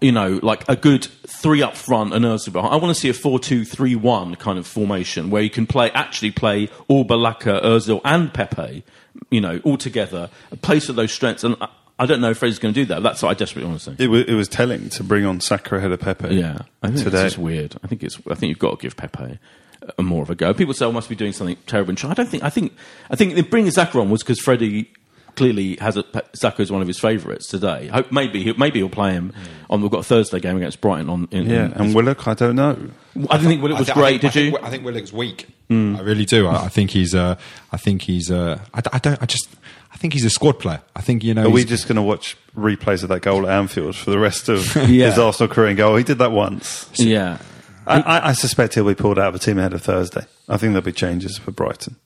[0.00, 2.72] you know, like a good three up front and Özil behind.
[2.72, 6.68] I want to see a four-two-three-one kind of formation where you can play actually play
[6.88, 8.84] all Balaka, Özil, and Pepe.
[9.30, 11.44] You know, all together, a place of those strengths.
[11.44, 13.02] And I, I don't know if Freddie's going to do that.
[13.02, 14.04] That's what I desperately want to say.
[14.04, 16.34] It was, it was telling to bring on Saka ahead of Pepe.
[16.34, 17.24] Yeah, I think today.
[17.24, 17.76] it's just weird.
[17.82, 18.18] I think it's.
[18.30, 19.38] I think you've got to give Pepe
[19.96, 20.54] a more of a go.
[20.54, 22.42] People say, "I must be doing something terrible." And I don't think.
[22.44, 22.72] I think.
[23.10, 24.90] I think bringing Saka on was because Freddie
[25.36, 27.88] clearly has a Saka is one of his favourites today.
[27.90, 29.32] I hope maybe he, maybe he'll play him
[29.70, 29.80] on.
[29.82, 31.28] We've got a Thursday game against Brighton on.
[31.30, 32.76] In, Yeah, in- and Willock, I don't know.
[33.30, 34.20] I didn't think well, it was I great.
[34.20, 34.50] think- did I you?
[34.52, 35.48] think, I think Willock's weak.
[35.70, 36.46] I really do.
[36.46, 37.14] I, I think he's.
[37.14, 37.36] Uh,
[37.72, 38.30] I think he's.
[38.30, 39.22] Uh, I, d- I don't.
[39.22, 39.48] I just.
[39.92, 40.80] I think he's a squad player.
[40.96, 41.44] I think you know.
[41.46, 44.48] Are we just going to watch replays of that goal at Anfield for the rest
[44.48, 45.10] of Yeah.
[45.10, 46.88] his Arsenal career and go, oh, he did that once?
[46.94, 47.38] yeah.
[47.86, 50.26] I, I, I suspect he'll be pulled out of a team ahead of Thursday.
[50.48, 51.96] I think there'll be changes for Brighton.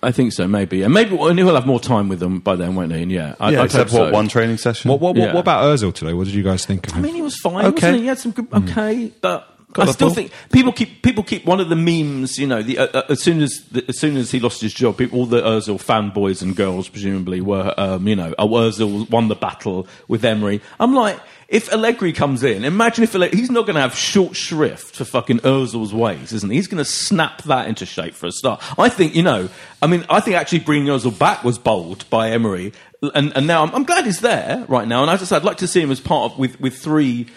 [0.00, 2.76] I think so, maybe, and maybe and he'll have more time with them by then,
[2.76, 3.02] won't he?
[3.02, 4.10] And yeah, I, yeah, I'd except what so.
[4.12, 4.88] one training session.
[4.90, 5.26] What, what, Yeah.
[5.26, 6.12] what, what about Özil today?
[6.12, 7.02] What did you guys think of I him?
[7.02, 7.64] mean, he was fine.
[7.66, 7.74] Okay.
[7.74, 8.00] Wasn't he?
[8.02, 8.44] he had some good.
[8.46, 8.68] Hmm.
[8.68, 12.38] Okay, but Got I still think people keep people keep one of the memes.
[12.38, 14.72] You know, the, uh, uh, as soon as the, as soon as he lost his
[14.72, 19.28] job, people, all the Özil fanboys and girls presumably were, um, you know, Özil won
[19.28, 20.60] the battle with Emery.
[20.80, 21.18] I'm like.
[21.48, 25.06] If Allegri comes in, imagine if Allegri, he's not going to have short shrift for
[25.06, 26.56] fucking Özil's ways, isn't he?
[26.56, 28.62] He's going to snap that into shape for a start.
[28.78, 29.48] I think, you know,
[29.80, 32.74] I mean, I think actually bringing Özil back was bold by Emery,
[33.14, 35.00] and, and now I'm, I'm glad he's there right now.
[35.00, 37.28] And as I said, I'd like to see him as part of with with three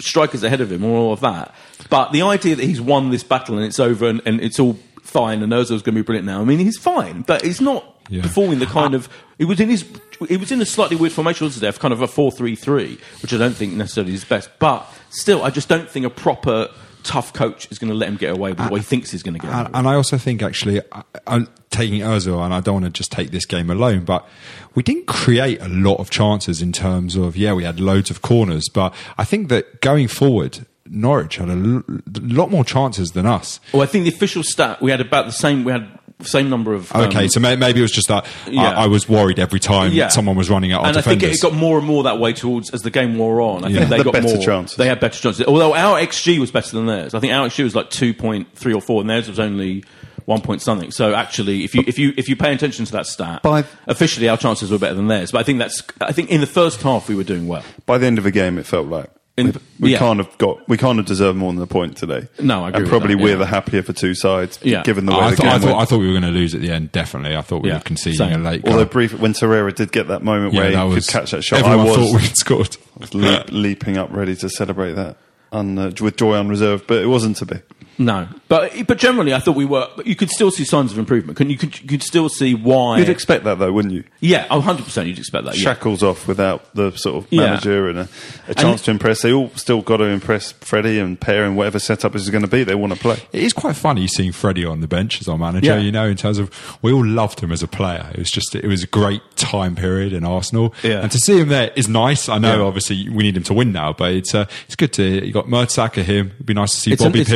[0.00, 1.54] strikers ahead of him or all of that.
[1.90, 4.78] But the idea that he's won this battle and it's over and, and it's all
[5.02, 6.40] fine and Ozil's going to be brilliant now.
[6.40, 8.22] I mean, he's fine, but he's not Yeah.
[8.22, 9.08] performing the kind of.
[9.38, 9.84] it was in his.
[10.28, 13.38] it was in a slightly weird formation today, of kind of a four-three-three, which I
[13.38, 14.48] don't think necessarily is best.
[14.58, 16.68] But still, I just don't think a proper
[17.02, 19.22] tough coach is going to let him get away with what he uh, thinks he's
[19.22, 22.54] going to get away And, and I also think actually, I, I'm taking Özil, and
[22.54, 24.26] I don't want to just take this game alone, but
[24.74, 28.22] we didn't create a lot of chances in terms of yeah, we had loads of
[28.22, 31.82] corners, but I think that going forward, Norwich had a l-
[32.22, 33.60] lot more chances than us.
[33.72, 35.64] Well, I think the official stat we had about the same.
[35.64, 35.88] We had
[36.22, 36.94] same number of.
[36.94, 38.62] um, Okay, so may, maybe it was just that Yeah.
[38.70, 40.08] I, I was worried every time Yeah.
[40.08, 41.28] someone was running at our and I defenders.
[41.30, 43.64] think it got more and more that way towards as the game wore on.
[43.64, 43.78] I Yeah.
[43.80, 44.76] think they The got better more chances.
[44.76, 45.44] They had better chances.
[45.46, 47.14] Although our XG was better than theirs.
[47.14, 49.84] I think our XG was like two point three or four, and theirs was only
[50.26, 50.90] one point something.
[50.92, 54.28] So actually, if you if you if you pay attention to that stat, By- officially
[54.28, 55.32] our chances were better than theirs.
[55.32, 57.64] But I think that's I think in the first half we were doing well.
[57.86, 59.98] By the end of the game, it felt like In- we, we yeah.
[59.98, 62.28] can't have got we can't have deserved more than a point today.
[62.40, 64.82] No, I agree And with probably that, we're the happier for two sides, Yeah.
[64.84, 65.78] given the way I, the thought, game I, thought, went.
[65.80, 66.92] I thought we were going to lose at the end.
[66.92, 68.40] Definitely, I thought we Yeah, were conceding same.
[68.40, 68.74] a late goal.
[68.74, 71.42] Although brief, when Torreira did get that moment yeah, where he was could catch that
[71.42, 72.76] shot, I was thought we'd scored.
[73.12, 75.16] leap, leaping up, ready to celebrate that
[75.50, 77.56] un, uh, with joy unreserved, but it wasn't to be.
[77.96, 79.88] No, but but generally I thought we were.
[79.96, 81.36] But you could still see signs of improvement.
[81.38, 82.98] Can you could, you could still see why?
[82.98, 84.04] You'd expect that though, wouldn't you?
[84.20, 85.06] yeah, oh, 100 percent.
[85.08, 85.56] You'd expect that.
[85.56, 85.62] Yeah.
[85.62, 87.42] Shackles off without the sort of Yeah.
[87.46, 88.08] manager and a,
[88.48, 89.22] a chance to impress.
[89.22, 92.48] They all still got to impress Freddie and Per and whatever setup is going to
[92.48, 92.64] be.
[92.64, 93.18] They want to play.
[93.32, 95.66] It is quite funny seeing Freddie on the bench as our manager.
[95.66, 95.78] Yeah.
[95.78, 96.50] You know, in terms of
[96.82, 98.10] we all loved him as a player.
[98.12, 101.00] It was just it was a great time period in Arsenal, Yeah.
[101.02, 102.28] and to see him there is nice.
[102.28, 102.64] I know, Yeah.
[102.66, 105.46] obviously, we need him to win now, but it's uh, it's good to you got
[105.46, 106.32] Mertesacker him.
[106.34, 107.32] It'd be nice to see It's an- Bobby it's-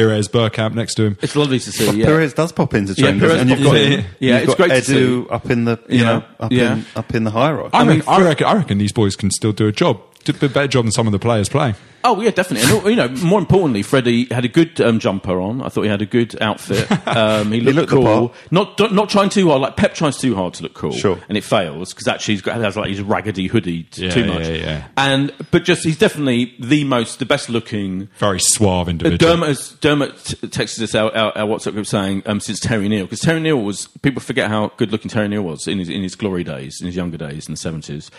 [0.50, 1.18] Pires Bergkamp next to him.
[1.22, 1.86] It's lovely to see.
[1.86, 2.06] But yeah.
[2.06, 3.92] Pires does pop into Yeah, training, Pires and you've pops got in.
[3.92, 6.04] you've Yeah, it's got great to Edu up in the you Yeah.
[6.04, 6.72] know up Yeah.
[6.74, 7.70] in up in the hierarchy.
[7.74, 10.00] I, I mean, reckon, I reckon I reckon these boys can still do a job.
[10.24, 11.74] Did a better job than some of the players playing.
[12.04, 12.70] Oh yeah, definitely.
[12.70, 15.60] And you know, more importantly, Freddie had a good um, jumper on.
[15.62, 16.86] I thought he had a good outfit.
[17.08, 18.34] Um, he looked, looked the cool.
[18.50, 19.62] Not not trying too hard.
[19.62, 21.18] Like Pep tries too hard to look cool, Sure.
[21.28, 24.46] and it fails because actually he's got has like his raggedy hoodie Yeah, too much.
[24.46, 24.86] yeah, yeah.
[24.96, 28.08] And but just he's definitely the most, the best looking.
[28.18, 29.32] Very suave Uh, individual.
[29.32, 30.14] Dermot, has, Dermot
[30.52, 33.60] texted us our, our, our WhatsApp group saying um, since Terry Neill because Terry Neill
[33.62, 36.76] was people forget how good looking Terry Neill was in his in his glory days
[36.80, 38.10] in his younger days in the seventies.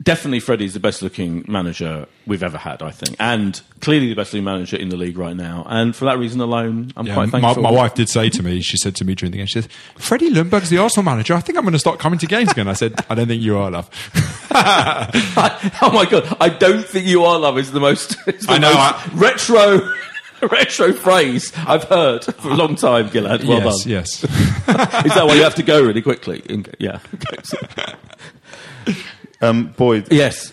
[0.00, 4.32] Definitely, Freddie's the best looking manager we've ever had, I think, and clearly the best
[4.32, 5.66] looking manager in the league right now.
[5.68, 7.62] And for that reason alone, I'm Yeah, quite thankful.
[7.64, 9.70] my wife did say to me, she said to me during the game, she said,
[9.96, 11.34] Freddie Ljungberg's the Arsenal manager.
[11.34, 12.68] I think I'm going to start coming to games again.
[12.68, 13.90] I said, I don't think you are, love.
[15.82, 18.72] oh my god, I don't think you are love is the most, the I know,
[18.72, 19.94] most I- retro.
[20.40, 23.42] Retro phrase I've heard for a long time, Gilad.
[23.42, 23.90] Well yes, done.
[23.90, 24.22] yes.
[25.04, 26.44] Is that why you have to go really quickly?
[26.78, 27.00] Yeah.
[29.40, 30.52] Um, Boyd, yes.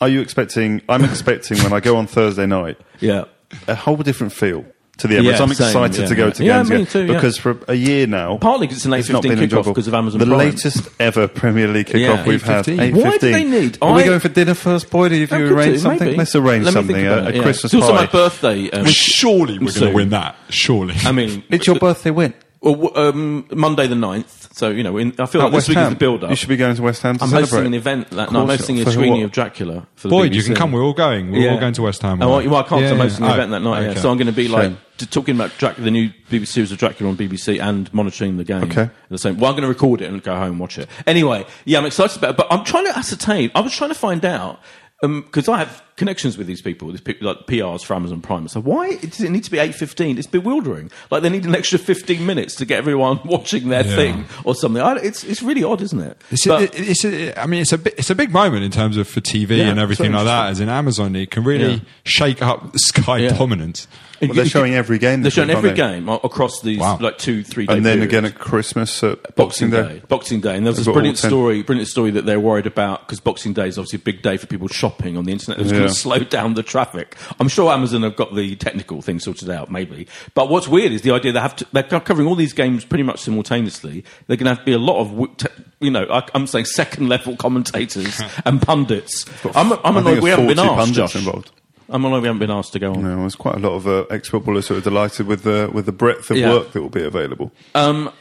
[0.00, 0.82] are you expecting?
[0.88, 3.24] I'm expecting when I go on Thursday night Yeah.
[3.66, 4.64] a whole different feel
[4.98, 5.22] to the Emirates.
[5.24, 6.32] Yeah, I'm same, excited yeah, to go yeah.
[6.32, 7.14] to Yeah, me too, yeah.
[7.14, 9.72] because for a year now, Partly 'cause it's an 8:15 kickoff enjoyable.
[9.72, 10.38] because of Amazon The Prime.
[10.38, 12.64] latest ever Premier League kickoff Yeah, we've had.
[12.66, 12.80] 8:15.
[12.80, 13.04] 8:15.
[13.04, 15.12] Why do they need- Are we going for dinner first, Boyd?
[15.12, 16.04] Have you could arranged something?
[16.04, 16.18] maybe.
[16.18, 16.96] Let's arrange Let something.
[17.06, 17.42] A, a it, yeah.
[17.42, 18.70] Christmas It's also my birthday.
[18.70, 20.34] Um, Surely we're going to win that.
[20.50, 20.94] Surely.
[21.04, 22.34] I mean, It's your birthday win.
[22.60, 24.52] Well, um, Monday the 9th.
[24.54, 25.86] So, you know, in, I feel At like this week Ham.
[25.86, 26.30] is the build up.
[26.30, 27.50] You should be going to West Ham to I'm celebrate.
[27.50, 28.28] hosting an event that night.
[28.40, 28.58] I'm course.
[28.58, 29.24] hosting a For screening what?
[29.26, 30.34] of Dracula for the Boyd, BBC.
[30.34, 30.72] you can come.
[30.72, 31.30] We're all going.
[31.30, 32.20] We're all going to West Ham.
[32.20, 32.82] Oh, well, I can't.
[32.82, 33.02] Yeah, I'm yeah.
[33.04, 33.82] hosting an Oh, event that night.
[33.82, 33.88] Yeah.
[33.90, 34.00] okay.
[34.00, 36.78] So I'm going to be like t- talking about Dracula, the new BBC series of
[36.78, 38.64] Dracula on BBC, and monitoring the game.
[38.64, 38.82] Okay.
[38.82, 39.38] At the same.
[39.38, 40.88] Well, I'm going to record it and go home and watch it.
[41.06, 42.36] Anyway, yeah, I'm excited about it.
[42.38, 43.52] But I'm trying to ascertain.
[43.54, 44.60] I was trying to find out
[45.00, 48.48] because I have connections with these people, these people like PRs for Amazon Prime.
[48.48, 50.16] So why does it need to be 8:15?
[50.16, 50.90] It's bewildering.
[51.10, 53.96] Like they need an extra 15 minutes to get everyone watching their Yeah.
[53.96, 54.80] thing or something.
[54.82, 56.16] I, it's it's really odd, isn't it?
[56.30, 58.70] It's, But- a, it's a, I mean, it's a bi- it's a big moment in
[58.70, 60.48] terms of for TV Yeah, and everything like that.
[60.50, 61.80] As in Amazon, it can really Yeah.
[62.04, 63.36] shake up the Sky Yeah.
[63.36, 63.86] dominance.
[64.20, 65.20] Well, they're showing every game.
[65.22, 65.76] They're this showing every they?
[65.76, 66.98] game across these Wow.
[67.00, 67.76] like two, three days.
[67.76, 70.02] And then again at Christmas, at Boxing Day.
[70.08, 73.06] Boxing Day, and there was They've this brilliant story, brilliant story that they're worried about
[73.06, 75.60] because Boxing Day is obviously a big day for people shopping on the internet.
[75.60, 75.87] It was going Yeah.
[75.90, 77.16] Slow down the traffic.
[77.40, 80.06] I'm sure Amazon have got the technical thing sorted out, maybe.
[80.34, 83.04] But what's weird is the idea they have to, they're covering all these games pretty
[83.04, 84.04] much simultaneously.
[84.26, 85.48] They're going to have to be a lot of,
[85.80, 89.24] you know, I, I'm saying second level commentators and pundits.
[89.54, 91.16] I'm, I'm annoyed we haven't been asked, Josh.
[91.16, 91.50] involved.
[91.90, 93.02] I'm annoyed we haven't been asked to go on.
[93.02, 95.92] No, there's quite a lot of uh, ex-footballers who are delighted with the with the
[95.92, 96.50] breadth of Yeah.
[96.52, 97.50] work that will be available.
[97.74, 98.12] Um,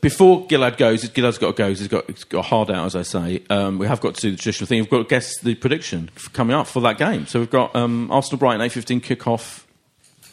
[0.00, 1.68] before Gilad goes, Gilad's got to go.
[1.68, 3.42] He's got, he's got a hard out, as I say.
[3.50, 4.80] Um, we have got to do the traditional thing.
[4.80, 7.26] We've got to guess the prediction f- coming up for that game.
[7.26, 9.64] So we've got um, Arsenal Brighton eight fifteen kickoff.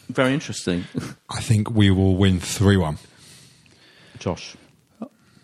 [0.08, 0.84] Very interesting,
[1.30, 2.98] I think we will win three one.
[4.18, 4.56] Josh.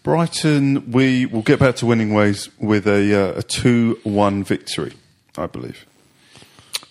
[0.03, 4.93] Brighton, we will get back to winning ways with a uh, a two-one victory,
[5.37, 5.85] I believe.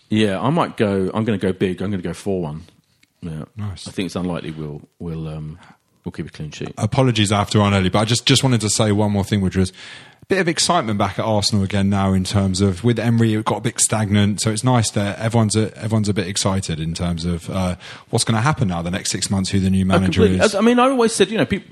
[0.10, 1.10] Yeah, I might go.
[1.14, 1.82] I'm going to go big.
[1.82, 2.64] I'm going to go four one.
[3.22, 3.88] Yeah, Nice.
[3.88, 5.58] I think it's unlikely we'll we'll um,
[6.06, 6.74] we'll keep a clean sheet.
[6.78, 9.58] Apologies, after on early, but I just just wanted to say one more thing, which
[9.58, 12.14] was a bit of excitement back at Arsenal again now.
[12.14, 15.56] In terms of with Emery, it got a bit stagnant, so it's nice that everyone's
[15.56, 17.76] a, everyone's a bit excited in terms of uh,
[18.12, 20.56] what's going to happen now the next six months, who the new manager is.
[20.56, 21.72] I mean, I always said, you know, people.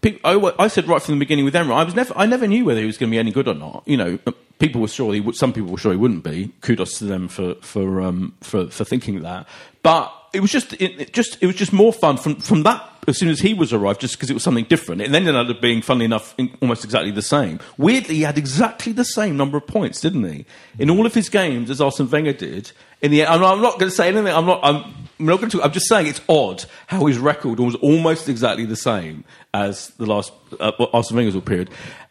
[0.00, 2.48] People, I, I said right from the beginning with Emery, I was never, I never
[2.48, 3.84] knew whether he was going to be any good or not.
[3.86, 4.18] You know,
[4.58, 5.36] people were sure he would.
[5.36, 6.50] Some people were sure he wouldn't be.
[6.60, 9.46] Kudos to them for for um, for, for thinking that.
[9.84, 12.88] But it was just, it, it just, it was just more fun from from that.
[13.08, 15.50] As soon as he was arrived, just because it was something different, and then ended
[15.50, 17.58] up being, funnily enough, almost exactly the same.
[17.76, 20.46] Weirdly, he had exactly the same number of points, didn't he?
[20.78, 22.70] In all of his games, as Arsene Wenger did.
[23.00, 24.32] In the, I'm, I'm not going to say anything.
[24.32, 24.60] I'm not.
[24.62, 24.84] I'm,
[25.18, 25.62] I'm not going to.
[25.64, 30.06] I'm just saying it's odd how his record was almost exactly the same as the
[30.06, 31.70] last uh, Arsene Wenger's period,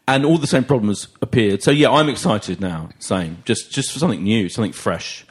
[0.09, 1.63] and all the same problems appeared.
[1.63, 2.89] So yeah, I'm excited now.
[2.99, 5.25] Same, just just for something new, something fresh.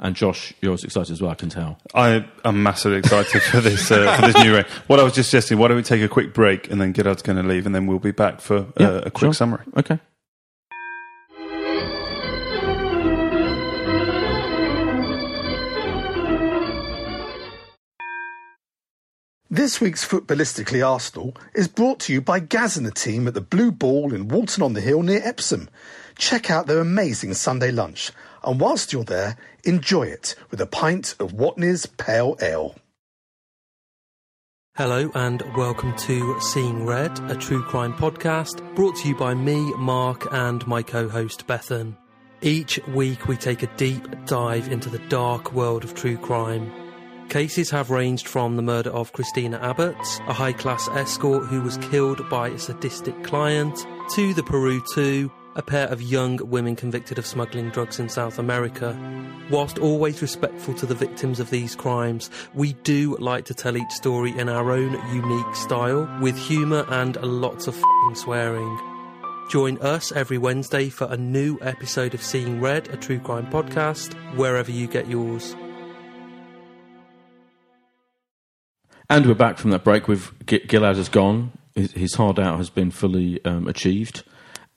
[0.00, 1.32] And Josh, you're as excited as well.
[1.32, 1.76] I can tell.
[1.92, 4.64] I am massively excited for this uh, for this new reign.
[4.86, 7.22] What I was just suggesting, why don't we take a quick break and then Gerard's
[7.22, 9.34] going to leave, and then we'll be back for uh, Yeah, a quick sure.
[9.34, 9.64] summary.
[9.76, 9.98] Okay.
[19.50, 23.40] This week's Footballistically Arsenal is brought to you by Gaz and the team at the
[23.40, 25.70] Blue Ball in Walton on the Hill near Epsom.
[26.18, 28.12] Check out their amazing Sunday lunch,
[28.44, 32.74] and whilst you're there, enjoy it with a pint of Watney's Pale Ale.
[34.76, 39.72] Hello and welcome to Seeing Red, a true crime podcast brought to you by me,
[39.74, 41.96] Mark, and my co host Bethan.
[42.42, 46.72] Each week we take a deep dive into the dark world of true crime.
[47.28, 49.96] Cases have ranged from the murder of Christina Abbott,
[50.28, 55.28] a high class escort who was killed by a sadistic client, to the Peru 2,
[55.58, 58.96] a pair of young women convicted of smuggling drugs in South America.
[59.50, 63.90] Whilst always respectful to the victims of these crimes, we do like to tell each
[63.90, 67.76] story in our own unique style, with humour and lots of
[68.14, 68.78] swearing.
[69.50, 74.14] Join us every Wednesday for a new episode of Seeing Red, a true crime podcast,
[74.36, 75.56] wherever you get yours.
[79.10, 80.06] And we're back from that break.
[80.06, 81.50] With G- Gilad has gone.
[81.74, 84.22] His, his hard out has been fully um, achieved.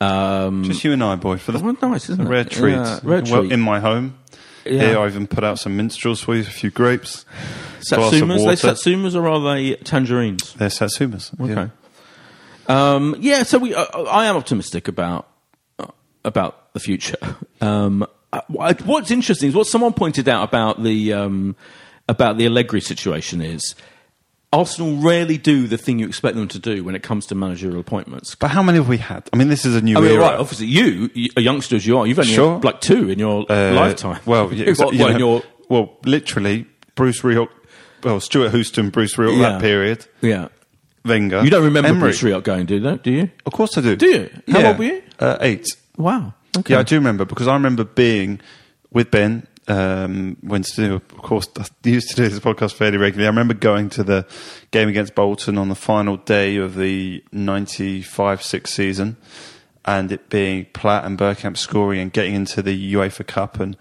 [0.02, 2.30] Um, Just you and I, boy, for the well, nice, isn't a it?
[2.30, 2.72] rare treat.
[2.74, 3.52] Yeah, rare well, treat.
[3.52, 4.18] in my home.
[4.66, 4.72] Yeah.
[4.90, 7.24] Here, I even put out some minstrels for you, a few grapes,
[7.90, 8.38] glass of Satsumas?
[8.38, 8.68] They water.
[8.70, 10.54] satsumas or are they tangerines?
[10.56, 11.32] They're satsumas.
[11.40, 11.60] yeah.
[11.62, 11.72] Okay.
[12.68, 15.28] Um, yeah, so we, uh, I am optimistic about
[15.80, 15.88] uh,
[16.26, 17.18] about the future.
[17.64, 21.56] Um, uh, what- what's interesting is what someone pointed out about the um,
[22.10, 23.76] about the Allegri situation is
[24.54, 27.80] Arsenal rarely do the thing you expect them to do when it comes to managerial
[27.80, 28.36] appointments.
[28.36, 29.30] But how many have we had?
[29.32, 30.22] I mean, this is a new I mean, era.
[30.22, 32.56] right, obviously, you, a youngster as you are, you've only Sure.
[32.56, 34.20] had like two in your Uh, lifetime.
[34.26, 37.48] Well, yeah, exactly, what, you know, your well, literally, Bruce Rioch,
[38.04, 39.52] well, Stuart Houston, Bruce Rioch, Yeah.
[39.54, 40.50] that period, yeah.
[41.06, 41.44] Wenger.
[41.44, 42.10] You don't remember Emery.
[42.10, 42.98] Bruce Rioch going, do you?
[42.98, 43.30] Do you?
[43.46, 43.96] Of course I do.
[43.96, 44.30] Do you?
[44.52, 44.68] How Yeah.
[44.68, 45.02] old were you?
[45.18, 45.66] Uh, eight.
[45.98, 46.34] Wow.
[46.58, 46.74] Okay.
[46.74, 48.40] Yeah, I do remember because I remember being
[48.92, 53.28] with Ben um, when Stu, of course, I used to do this podcast fairly regularly.
[53.28, 54.26] I remember going to the
[54.72, 59.18] game against Bolton on the final day of the 95-6 season
[59.86, 63.78] and it being Platt and Bergkamp scoring and getting into the UEFA Cup and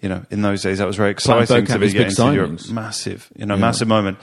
[0.00, 2.34] you know, in those days that was very Platt exciting to be getting big to
[2.34, 2.70] Europe.
[2.70, 4.18] Massive, you know, massive moment.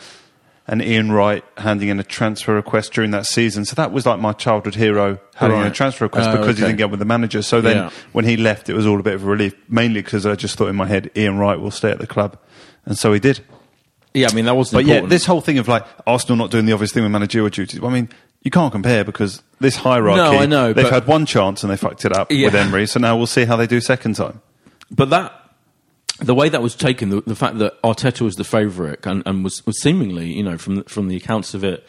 [0.71, 3.65] And Ian Wright handing in a transfer request during that season.
[3.65, 6.63] So that was like my childhood hero handing in a transfer request Oh, because he
[6.63, 7.41] didn't get with the manager.
[7.41, 7.89] So then Yeah.
[8.13, 10.57] when he left, it was all a bit of a relief, mainly because I just
[10.57, 12.37] thought in my head, Ian Wright will stay at the club.
[12.85, 13.41] And so he did.
[14.13, 16.65] Yeah, I mean, that wasn't But yeah, this whole thing of like Arsenal not doing
[16.65, 18.09] the obvious thing with managerial duties, well, I mean,
[18.41, 21.77] you can't compare because this hierarchy, No, I know, they've had one chance and they
[21.77, 22.45] fucked it up Yeah.
[22.45, 22.87] with Emery.
[22.87, 24.39] So now we'll see how they do second time.
[24.89, 25.33] But that
[26.21, 29.43] the way that was taken, the, the fact that Arteta was the favourite and, and
[29.43, 31.85] was, was seemingly, you know, from the- from the accounts of it,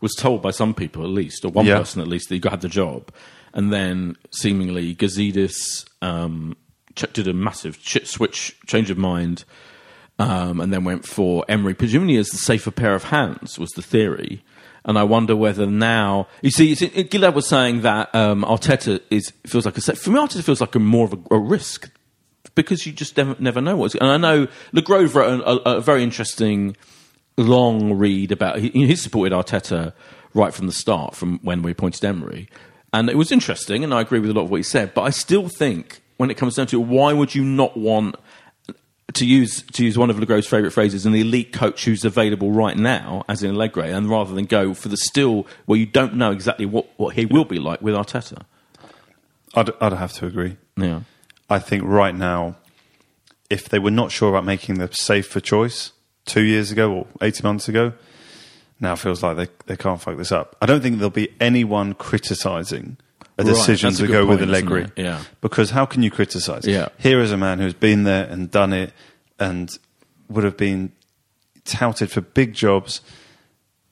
[0.00, 1.78] was told by some people at least, or one Yeah.
[1.78, 3.10] person at least, that he had the job,
[3.54, 6.54] and then seemingly Gazidis um,
[6.94, 9.44] ch- did a massive ch- switch, change of mind,
[10.18, 13.82] um, and then went for Emery, presumably as the safer pair of hands was the
[13.82, 14.42] theory.
[14.84, 19.32] And I wonder whether now you see, see Gilad was saying that um, Arteta is
[19.44, 20.20] feels like a for me.
[20.20, 21.90] Arteta feels like a more of a, a risk
[22.56, 23.94] because you just never, never know what's.
[23.94, 26.76] And I know Le Grove wrote a, a, a very interesting
[27.36, 28.58] long read about.
[28.58, 29.92] He, he supported Arteta
[30.34, 32.48] right from the start, from when we appointed Emery,
[32.92, 33.84] and it was interesting.
[33.84, 34.92] And I agree with a lot of what he said.
[34.94, 38.16] But I still think when it comes down to it, why would you not want
[39.14, 42.50] to use to use one of Le Grove's favourite phrases, an elite coach who's available
[42.50, 46.14] right now, as in Allegri, and rather than go for the still where you don't
[46.14, 48.42] know exactly what, what he will be like with Arteta.
[49.54, 50.56] I'd, I'd have to agree.
[50.76, 51.00] Yeah.
[51.48, 52.56] I think right now,
[53.48, 55.92] if they were not sure about making the safer choice
[56.24, 57.92] two years ago or 18 months ago,
[58.80, 60.56] now feels like they, they can't fuck this up.
[60.60, 62.98] I don't think there'll be anyone criticising
[63.38, 64.86] a Right, decision a to go with point, isn't Allegri.
[64.96, 65.22] Yeah.
[65.40, 66.66] Because how can you criticise?
[66.66, 66.88] Yeah.
[66.98, 68.92] Here is a man who's been there and done it
[69.38, 69.76] and
[70.28, 70.92] would have been
[71.64, 73.00] touted for big jobs.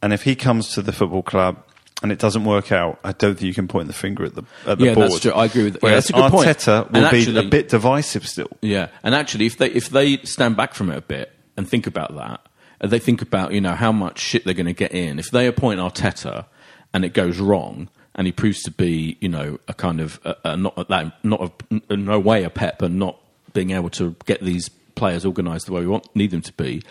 [0.03, 1.64] And if he comes to the football club
[2.05, 4.43] and it doesn't work out, I don't think you can point the finger at the
[4.67, 5.11] at the Yeah, board.
[5.11, 5.33] that's true.
[5.33, 5.83] I agree with- that.
[5.83, 6.49] yeah, Whereas that's a good point.
[6.49, 8.51] Arteta will And be a bit divisive still.
[8.61, 11.87] Yeah, and actually, if they if they stand back from it a bit and think
[11.87, 12.41] about that,
[12.81, 15.19] and they think about you know how much shit they're going to get in.
[15.19, 16.45] If they appoint Arteta
[16.93, 20.37] and it goes wrong, and he proves to be you know a kind of a,
[20.45, 21.41] a not a, that not
[21.71, 23.19] a, in no way a Pep and not
[23.55, 26.83] being able to get these players organised the way we want need them to be,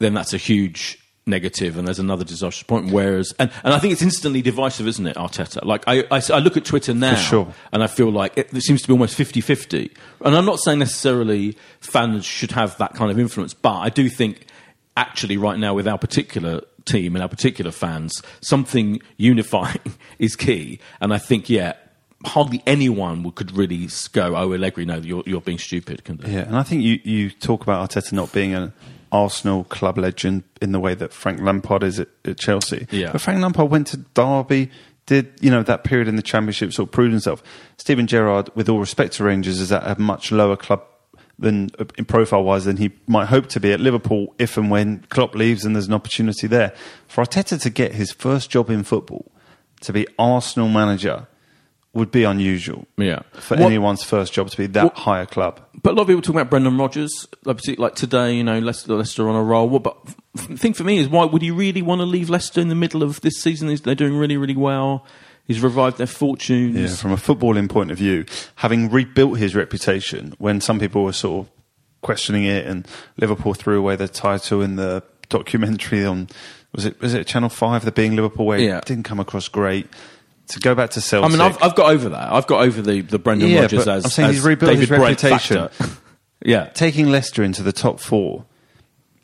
[0.00, 3.92] then that's a huge negative and there's another disastrous point whereas and, and I think
[3.92, 7.52] it's instantly divisive isn't it Arteta like I, I, I look at Twitter now sure.
[7.72, 9.90] and I feel like it, it seems to be almost 50 50.
[10.20, 14.08] And I'm not saying necessarily fans should have that kind of influence, but I do
[14.08, 14.46] think
[14.96, 20.80] actually, right now, with our particular team and our particular fans, something unifying is key.
[21.00, 21.74] And I think, yeah,
[22.24, 26.02] hardly anyone could really go, oh, Allegri, no, you're, you're being stupid.
[26.26, 28.72] Yeah, and I think you, you talk about Arteta not being an
[29.12, 32.86] Arsenal club legend in the way that Frank Lampard is at, at Chelsea.
[32.90, 33.12] Yeah.
[33.12, 34.70] But Frank Lampard went to Derby,
[35.06, 37.42] did you know that period in the Championship, sort of proved himself.
[37.78, 40.82] Steven Gerrard, with all respect to Rangers, is at a much lower club
[41.38, 44.70] than uh, in profile wise than he might hope to be at Liverpool if and
[44.70, 46.74] when Klopp leaves and there's an opportunity there.
[47.08, 49.30] For Arteta to get his first job in football,
[49.82, 51.26] to be Arsenal manager,
[51.96, 52.86] would be unusual.
[52.96, 53.20] Yeah.
[53.32, 55.60] For What- anyone's first job to be that What- high a club.
[55.82, 58.94] But a lot of people talk about Brendan Rodgers, like, like today, you know, Leicester,
[58.94, 59.68] Leicester on a roll.
[59.68, 59.96] What, but
[60.34, 62.74] the thing for me is, why would you really want to leave Leicester in the
[62.74, 63.74] middle of this season?
[63.82, 65.04] They're doing really, really well.
[65.46, 66.76] He's revived their fortunes.
[66.76, 68.24] Yeah, from a footballing point of view,
[68.56, 71.52] having rebuilt his reputation when some people were sort of
[72.02, 76.28] questioning it, and Liverpool threw away the title in the documentary on
[76.74, 78.78] was it was it Channel Five, the Being Liverpool, where Yeah.
[78.78, 79.86] it didn't come across great.
[80.48, 82.32] To go back to Celtic, I mean, I've, I've got over that.
[82.32, 84.88] I've got over the, the Brendan Yeah, Rodgers as, I'm saying as he's rebuilt David
[84.88, 85.68] his reputation.
[86.44, 88.44] yeah, taking Leicester into the top four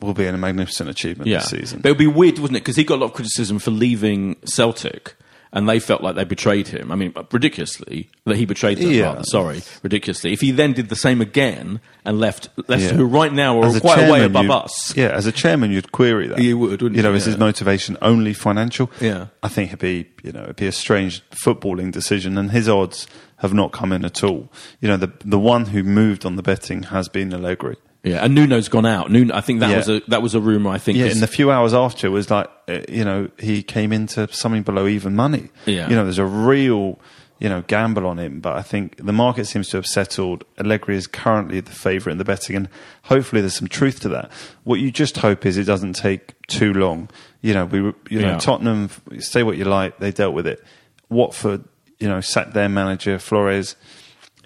[0.01, 1.39] will be a magnificent achievement yeah.
[1.39, 1.79] this season.
[1.79, 2.61] But it would be weird, wouldn't it?
[2.61, 5.15] Because he got a lot of criticism for leaving Celtic,
[5.53, 6.91] and they felt like they betrayed him.
[6.91, 8.91] I mean, ridiculously that he betrayed them.
[8.91, 9.03] Yeah.
[9.13, 10.33] Rather, sorry, ridiculously.
[10.33, 12.93] If he then did the same again and left Leicester, Yeah.
[12.95, 14.95] who right now are a quite a way above us.
[14.97, 16.39] Yeah, as a chairman, you'd query that.
[16.39, 17.15] You would, wouldn't You know, you?
[17.15, 18.89] is his motivation only financial?
[18.99, 19.27] Yeah.
[19.43, 23.07] I think it'd be, you know, it'd be a strange footballing decision, and his odds
[23.37, 24.51] have not come in at all.
[24.81, 27.75] You know, the the one who moved on the betting has been Allegri.
[28.03, 29.09] Yeah, and Nuno's gone out.
[29.11, 29.77] Nuno, I think that Yeah.
[29.77, 30.71] was a that was a rumor.
[30.71, 30.97] I think.
[30.97, 33.93] Yeah, is- in the few hours after, it was like, uh, you know, he came
[33.93, 35.49] into something below even money.
[35.65, 35.89] Yeah.
[35.89, 36.99] You know, there's a real,
[37.39, 40.43] you know, gamble on him, but I think the market seems to have settled.
[40.59, 42.67] Allegri is currently the favourite in the betting, and
[43.03, 44.29] hopefully there's some truth to that.
[44.65, 47.09] What you just hope is it doesn't take too long.
[47.41, 48.37] You know, we, were- you know, Yeah.
[48.37, 48.89] Tottenham,
[49.19, 50.61] say what you like, they dealt with it.
[51.09, 51.63] Watford,
[51.99, 53.75] you know, sacked their manager, Flores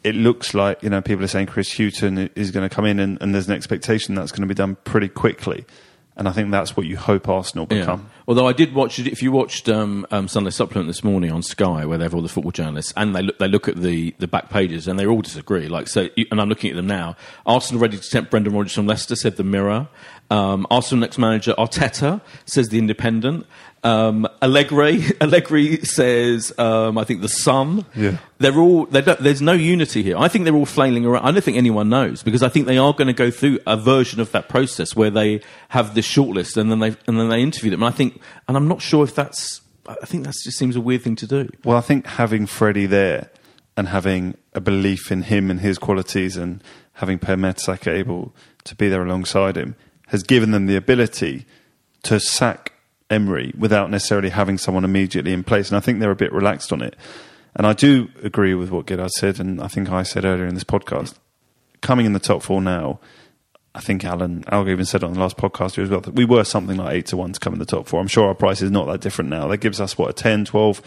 [0.07, 2.99] it looks like you know people are saying Chris Hughton is going to come in,
[2.99, 5.65] and, and there's an expectation that's going to be done pretty quickly,
[6.15, 7.79] and I think that's what you hope Arsenal Yeah.
[7.79, 8.09] become.
[8.27, 11.41] Although I did watch it, if you watched um, um, Sunday Supplement this morning on
[11.43, 14.13] Sky, where they have all the football journalists, and they look, they look at the,
[14.19, 15.67] the back pages, and they all disagree.
[15.67, 17.15] Like so, and I'm looking at them now.
[17.45, 19.87] Arsenal ready to tempt Brendan Rodgers from Leicester, said the Mirror.
[20.29, 23.45] Um, Arsenal next manager Arteta says the Independent.
[23.88, 27.85] Um, Allegri Allegri says um, I think the Sun.
[27.95, 28.17] Yeah.
[28.39, 30.17] They're all they there's no unity here.
[30.17, 31.25] I think they're all flailing around.
[31.25, 33.77] I don't think anyone knows because I think they are going to go through a
[33.77, 37.41] version of that process where they have this shortlist and then they and then they
[37.41, 37.81] interview them.
[37.81, 39.61] And I think and I'm not sure if that's.
[39.88, 41.49] I think that just seems a weird thing to do.
[41.63, 43.29] Well, I think having Freddie there
[43.77, 46.61] and having a belief in him and his qualities, and
[46.93, 48.35] having Per Mertesacker able
[48.65, 49.77] to be there alongside him,
[50.07, 51.45] has given them the ability
[52.03, 52.73] to sack
[53.09, 55.69] Emery without necessarily having someone immediately in place.
[55.69, 56.95] And I think they're a bit relaxed on it.
[57.55, 60.53] And I do agree with what Gilad said, and I think I said earlier in
[60.53, 61.15] this podcast.
[61.81, 62.99] Coming in the top four now,
[63.73, 66.43] I think Alan Alga even said on the last podcast as well that we were
[66.43, 67.99] something like eight to one to come in the top four.
[67.99, 69.47] I'm sure our price is not that different now.
[69.47, 70.81] That gives us what a 10, 12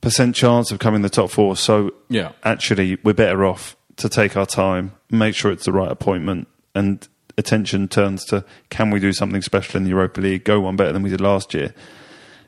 [0.00, 1.56] percent chance of coming in the top four.
[1.56, 2.30] So Yeah.
[2.44, 7.06] actually, we're better off to take our time, make sure it's the right appointment, and
[7.38, 10.92] attention turns to can we do something special in the Europa League, go one better
[10.92, 11.72] than we did last year,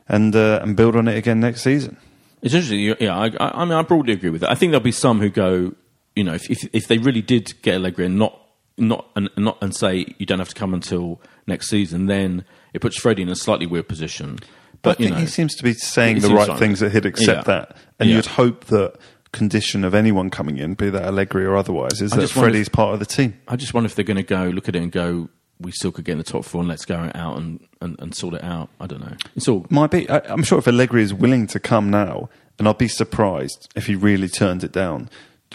[0.07, 1.97] and uh, and build on it again next season.
[2.41, 2.95] It's interesting.
[2.99, 4.49] Yeah, I, I mean, I broadly agree with it.
[4.49, 5.73] I think there'll be some who go,
[6.15, 8.37] you know, if if, if they really did get Allegri and not
[8.77, 12.79] not and not and say you don't have to come until next season, then it
[12.81, 14.37] puts Freddie in a slightly weird position.
[14.81, 16.91] But, But I think know, he seems to be saying the right like- things that
[16.91, 17.53] he'd accept Yeah.
[17.55, 18.15] that, and Yeah.
[18.15, 18.95] you'd hope that
[19.31, 22.73] condition of anyone coming in, be that Allegri or otherwise, is I that Freddie's if-
[22.73, 23.39] part of the team.
[23.47, 25.29] I just wonder if they're going to go look at it and go,
[25.59, 28.15] we still could get in the top four and let's go out and, and, and
[28.15, 28.69] sort it out.
[28.79, 29.15] I don't know.
[29.35, 30.09] It's all Might be.
[30.09, 33.85] I, I'm sure if Allegri is willing to come now, and I'd be surprised if
[33.85, 35.09] he really turned it down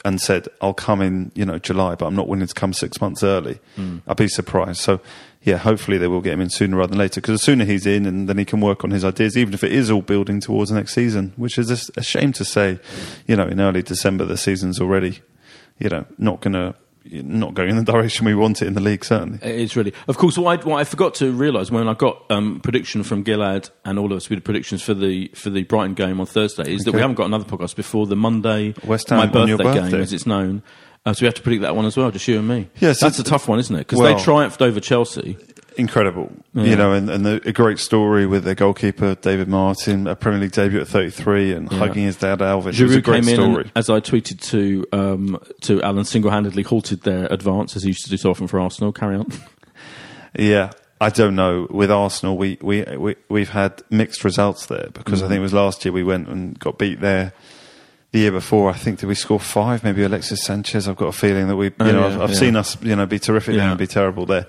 [0.05, 3.01] and said, "I'll come in, you know, July, but I'm not willing to come six
[3.01, 3.99] months early." Hmm.
[4.07, 4.81] I'd be surprised.
[4.81, 5.01] So,
[5.47, 7.21] yeah, hopefully they will get him in sooner rather than later.
[7.21, 9.63] Because the sooner he's in, and then he can work on his ideas, even if
[9.63, 12.81] it is all building towards the next season, which is a shame to say.
[13.29, 15.21] You know, in early December, the season's already,
[15.79, 16.75] you know, not going to.
[17.09, 19.39] Not going in the direction we want it in the league, certainly.
[19.41, 20.37] It's really, of course.
[20.37, 23.97] What I, what I forgot to realise when I got um, prediction from Gilad and
[23.97, 26.75] all of us, we did predictions for the for the Brighton game on Thursday.
[26.75, 29.89] Is that we haven't got another podcast before the Monday West Ham my on birthday,
[29.89, 30.65] game, as it's known.
[31.07, 32.69] Uh, so we have to predict that one as well, just you and me.
[32.81, 33.79] Yeah, so that's a tough one, isn't it?
[33.87, 35.39] Because well- they triumphed over Chelsea.
[35.79, 36.33] incredible.
[36.53, 36.65] Yeah.
[36.65, 40.41] You know, and, and the, a great story with their goalkeeper David Martin, a Premier
[40.41, 41.79] League debut at 33, and Yeah.
[41.79, 42.75] hugging his dad Alvin.
[42.75, 43.63] It was a Giroud great came in, story.
[43.65, 48.05] and, as I tweeted to um, to Alan, single-handedly halted their advance as he used
[48.05, 48.93] to do so often for Arsenal.
[48.93, 49.27] Carry on.
[50.39, 50.71] Yeah.
[51.01, 51.67] I don't know.
[51.71, 55.25] With Arsenal, we, we, we, we've had mixed results there because Mm.
[55.25, 57.33] I think it was last year we went and got beat there.
[58.13, 59.83] The year before, I think, did we score five?
[59.85, 60.89] Maybe Alexis Sanchez.
[60.89, 62.37] I've got a feeling that we, you Oh, know, yeah, I've, I've yeah.
[62.37, 63.71] seen us, you know, be terrific there Yeah.
[63.71, 64.47] and be terrible there.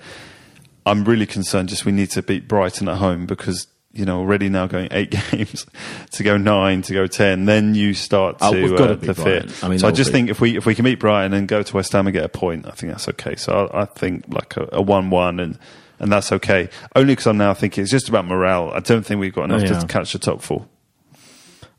[0.86, 1.68] I'm really concerned.
[1.68, 5.10] Just we need to beat Brighton at home because you know already now going eight
[5.30, 5.66] games
[6.12, 7.44] to go nine to go ten.
[7.44, 9.64] Then you start Oh, to we've gotta uh, to fit.
[9.64, 11.46] I mean, so I just beat- think if we if we can beat Brighton and
[11.48, 13.34] go to West Ham and get a point, I think that's okay.
[13.36, 15.58] So I, I think like a, a one-one and.
[16.00, 16.68] And that's okay.
[16.94, 18.70] Only because I'm now thinking it's just about morale.
[18.70, 19.80] I don't think we've got enough Oh, yeah.
[19.80, 20.64] to catch the top four.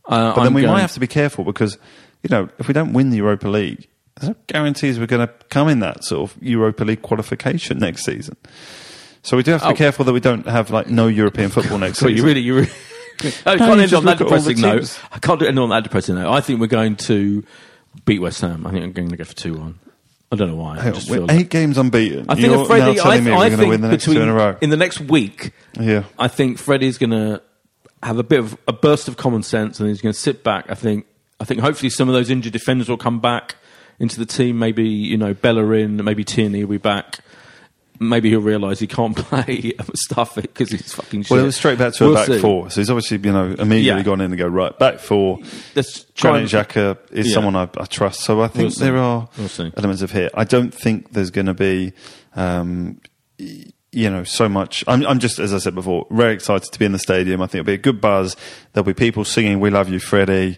[0.09, 1.77] Uh, But then I'm we going- might have to be careful because,
[2.23, 3.87] you know, if we don't win the Europa League,
[4.19, 8.03] there's no guarantees we're going to come in that sort of Europa League qualification next
[8.03, 8.35] season.
[9.21, 9.71] So we do have to Oh.
[9.71, 12.17] be careful that we don't have like no European football next God, season.
[12.17, 12.69] you really, you really,
[13.45, 14.99] I can't you end on that look at all the depressing note.
[15.11, 16.31] I can't do it on that depressing note.
[16.31, 17.43] I think we're going to
[18.05, 18.65] beat West Ham.
[18.65, 19.79] I think I'm going to go for two one.
[20.31, 20.77] I don't know why.
[20.77, 22.25] I Hang just on, feel we're like- eight games unbeaten.
[22.29, 22.83] I think You're Freddie.
[22.83, 24.29] now I, telling me I we're going to think win the next between two in
[24.29, 24.57] a row.
[24.61, 26.03] in the next week, Yeah.
[26.17, 27.41] I think Freddie's going to
[28.03, 30.65] have a bit of a burst of common sense, and he's going to sit back.
[30.69, 31.05] I think.
[31.41, 33.55] I think hopefully some of those injured defenders will come back
[33.97, 34.59] into the team.
[34.59, 37.19] Maybe you know Bellerin, maybe Tierney will be back.
[38.01, 41.31] Maybe he'll realise he can't play Mustafi because he's fucking shit.
[41.31, 42.39] Well, it was straight back to We'll a back see.
[42.39, 42.69] four.
[42.69, 44.03] So he's obviously, you know, immediately Yeah.
[44.03, 45.39] gone in and go, right, back four.
[45.75, 47.33] Let's try Granit Xhaka is Yeah.
[47.33, 48.21] someone I, I trust.
[48.21, 50.29] So I think We'll there are We'll elements of here.
[50.33, 51.91] I don't think there's going to be,
[52.37, 53.01] um,
[53.91, 54.83] you know, so much.
[54.87, 57.41] I'm, I'm just, as I said before, very excited to be in the stadium.
[57.41, 58.35] I think it'll be a good buzz.
[58.73, 60.57] There'll be people singing "We Love You, Freddie."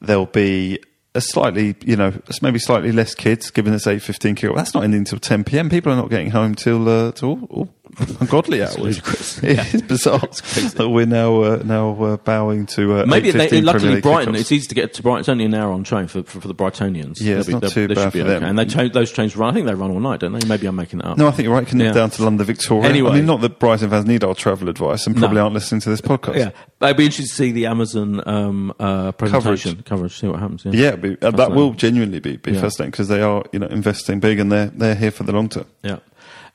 [0.00, 0.78] There'll be
[1.14, 2.12] a slightly, you know,
[2.42, 4.54] maybe slightly less kids, given it's eight fifteen kick.
[4.54, 5.70] That's not ending until ten p.m.
[5.70, 7.68] People are not getting home till uh, till
[8.20, 8.78] ungodly hours.
[8.78, 9.42] ludicrous.
[9.42, 14.00] It is bizarre that we're now uh, now uh, bowing to uh, Maybe they, luckily
[14.00, 14.34] Brighton.
[14.34, 15.20] It's easy to get to Brighton.
[15.20, 17.20] It's only an hour on train for for, for the Brightonians.
[17.20, 18.44] Yeah, it's not too they bad for them.
[18.44, 19.50] And they those trains run.
[19.50, 20.46] I think they run all night, don't they?
[20.46, 21.18] Maybe I'm making it up.
[21.18, 21.66] No, I think you're right.
[21.66, 21.92] Can Yeah.
[21.92, 22.88] down to London Victoria.
[22.88, 23.10] Anyway.
[23.10, 25.44] I mean, not that Brighton fans need our travel advice and probably No.
[25.44, 26.36] aren't listening to this podcast.
[26.36, 30.18] Yeah, I'd be interested to see the Amazon um, uh, presentation coverage.
[30.18, 30.64] See what happens.
[30.64, 32.60] Yeah, Yeah, be, uh, that will genuinely be, be Yeah.
[32.60, 35.48] fascinating because they are, you know, investing big and they're they're here for the long
[35.48, 35.66] term.
[35.82, 35.98] Yeah.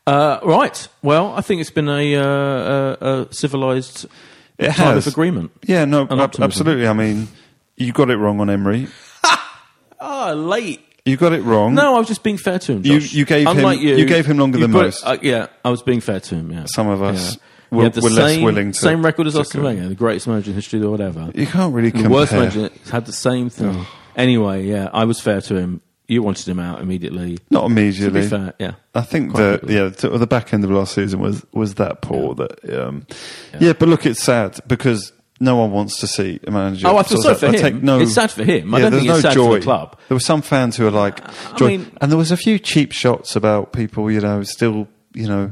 [0.06, 0.88] Uh, right.
[1.02, 2.24] Well, I think it's been a, uh,
[3.02, 4.06] a, a civilized
[4.58, 5.08] It type has.
[5.08, 5.52] of agreement.
[5.66, 6.88] Yeah, no, ab- absolutely.
[6.88, 7.28] I mean,
[7.78, 8.88] you got it wrong on Emery.
[10.06, 10.82] Ah, late.
[11.06, 11.76] You got it wrong.
[11.76, 12.86] No, I was just being fair to him.
[12.86, 15.04] You- you gave him- Unlike you, you gave him longer than put- most.
[15.06, 16.52] uh, yeah, I was being fair to him.
[16.52, 17.42] Yeah, Some of us Yeah.
[17.72, 19.64] were- He had the were less willing to- same record as Arsene.
[19.64, 21.32] Wenger, the greatest manager in history or whatever.
[21.34, 22.10] you can't really compare.
[22.10, 22.40] The compare.
[22.42, 23.86] worst manager had the same thing.
[24.18, 25.80] Anyway, yeah, I was fair to him.
[26.08, 27.40] You wanted him out immediately.
[27.50, 28.22] Not To immediately.
[28.22, 28.74] be fair, yeah.
[28.94, 29.76] I think the quickly.
[29.76, 33.08] yeah the, the back end of last season was was that poor that um,
[33.60, 33.74] yeah.
[33.74, 36.88] but look it's sad because no one wants to see a manager.
[36.88, 37.60] Oh, I feel sorry for I him.
[37.62, 38.74] take no, It's sad for him.
[38.74, 40.00] I don't there's think it's no sad for the club.
[40.08, 41.68] There were some fans who were like, I joy.
[41.70, 45.52] mean- and there was a few cheap shots about people, you know, still, you know.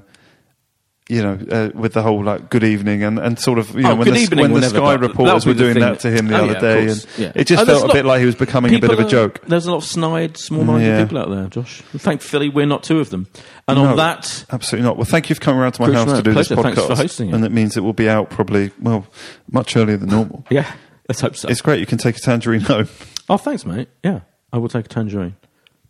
[1.12, 3.92] You know, uh, with the whole like "good evening" and, and sort of you know
[3.92, 6.40] Oh, when the, evening when the Sky go- reporters were doing that to him the
[6.40, 7.32] Oh, other yeah, day, and Yeah.
[7.36, 9.08] it just Oh, felt a bit like he was becoming a bit of a people
[9.20, 9.42] are- joke.
[9.46, 11.04] There's a lot of snide, small-minded Yeah.
[11.04, 11.82] people out there, Josh.
[11.98, 13.28] Thankfully, we're not two of them.
[13.68, 14.96] And No, on that, absolutely not.
[14.96, 16.64] Well, thank you for coming around to my house to do this podcast.
[16.64, 17.36] Thanks for hosting it.
[17.36, 19.06] And it means it will be out probably well
[19.52, 20.46] much earlier than normal.
[20.50, 20.72] yeah,
[21.10, 21.50] let's hope so.
[21.50, 21.82] It's great.
[21.82, 22.88] You can take a tangerine home.
[23.30, 23.90] oh, thanks, mate.
[24.02, 24.22] Yeah,
[24.54, 25.36] I will take a tangerine.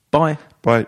[0.10, 0.40] Bye.
[0.64, 0.88] Bye.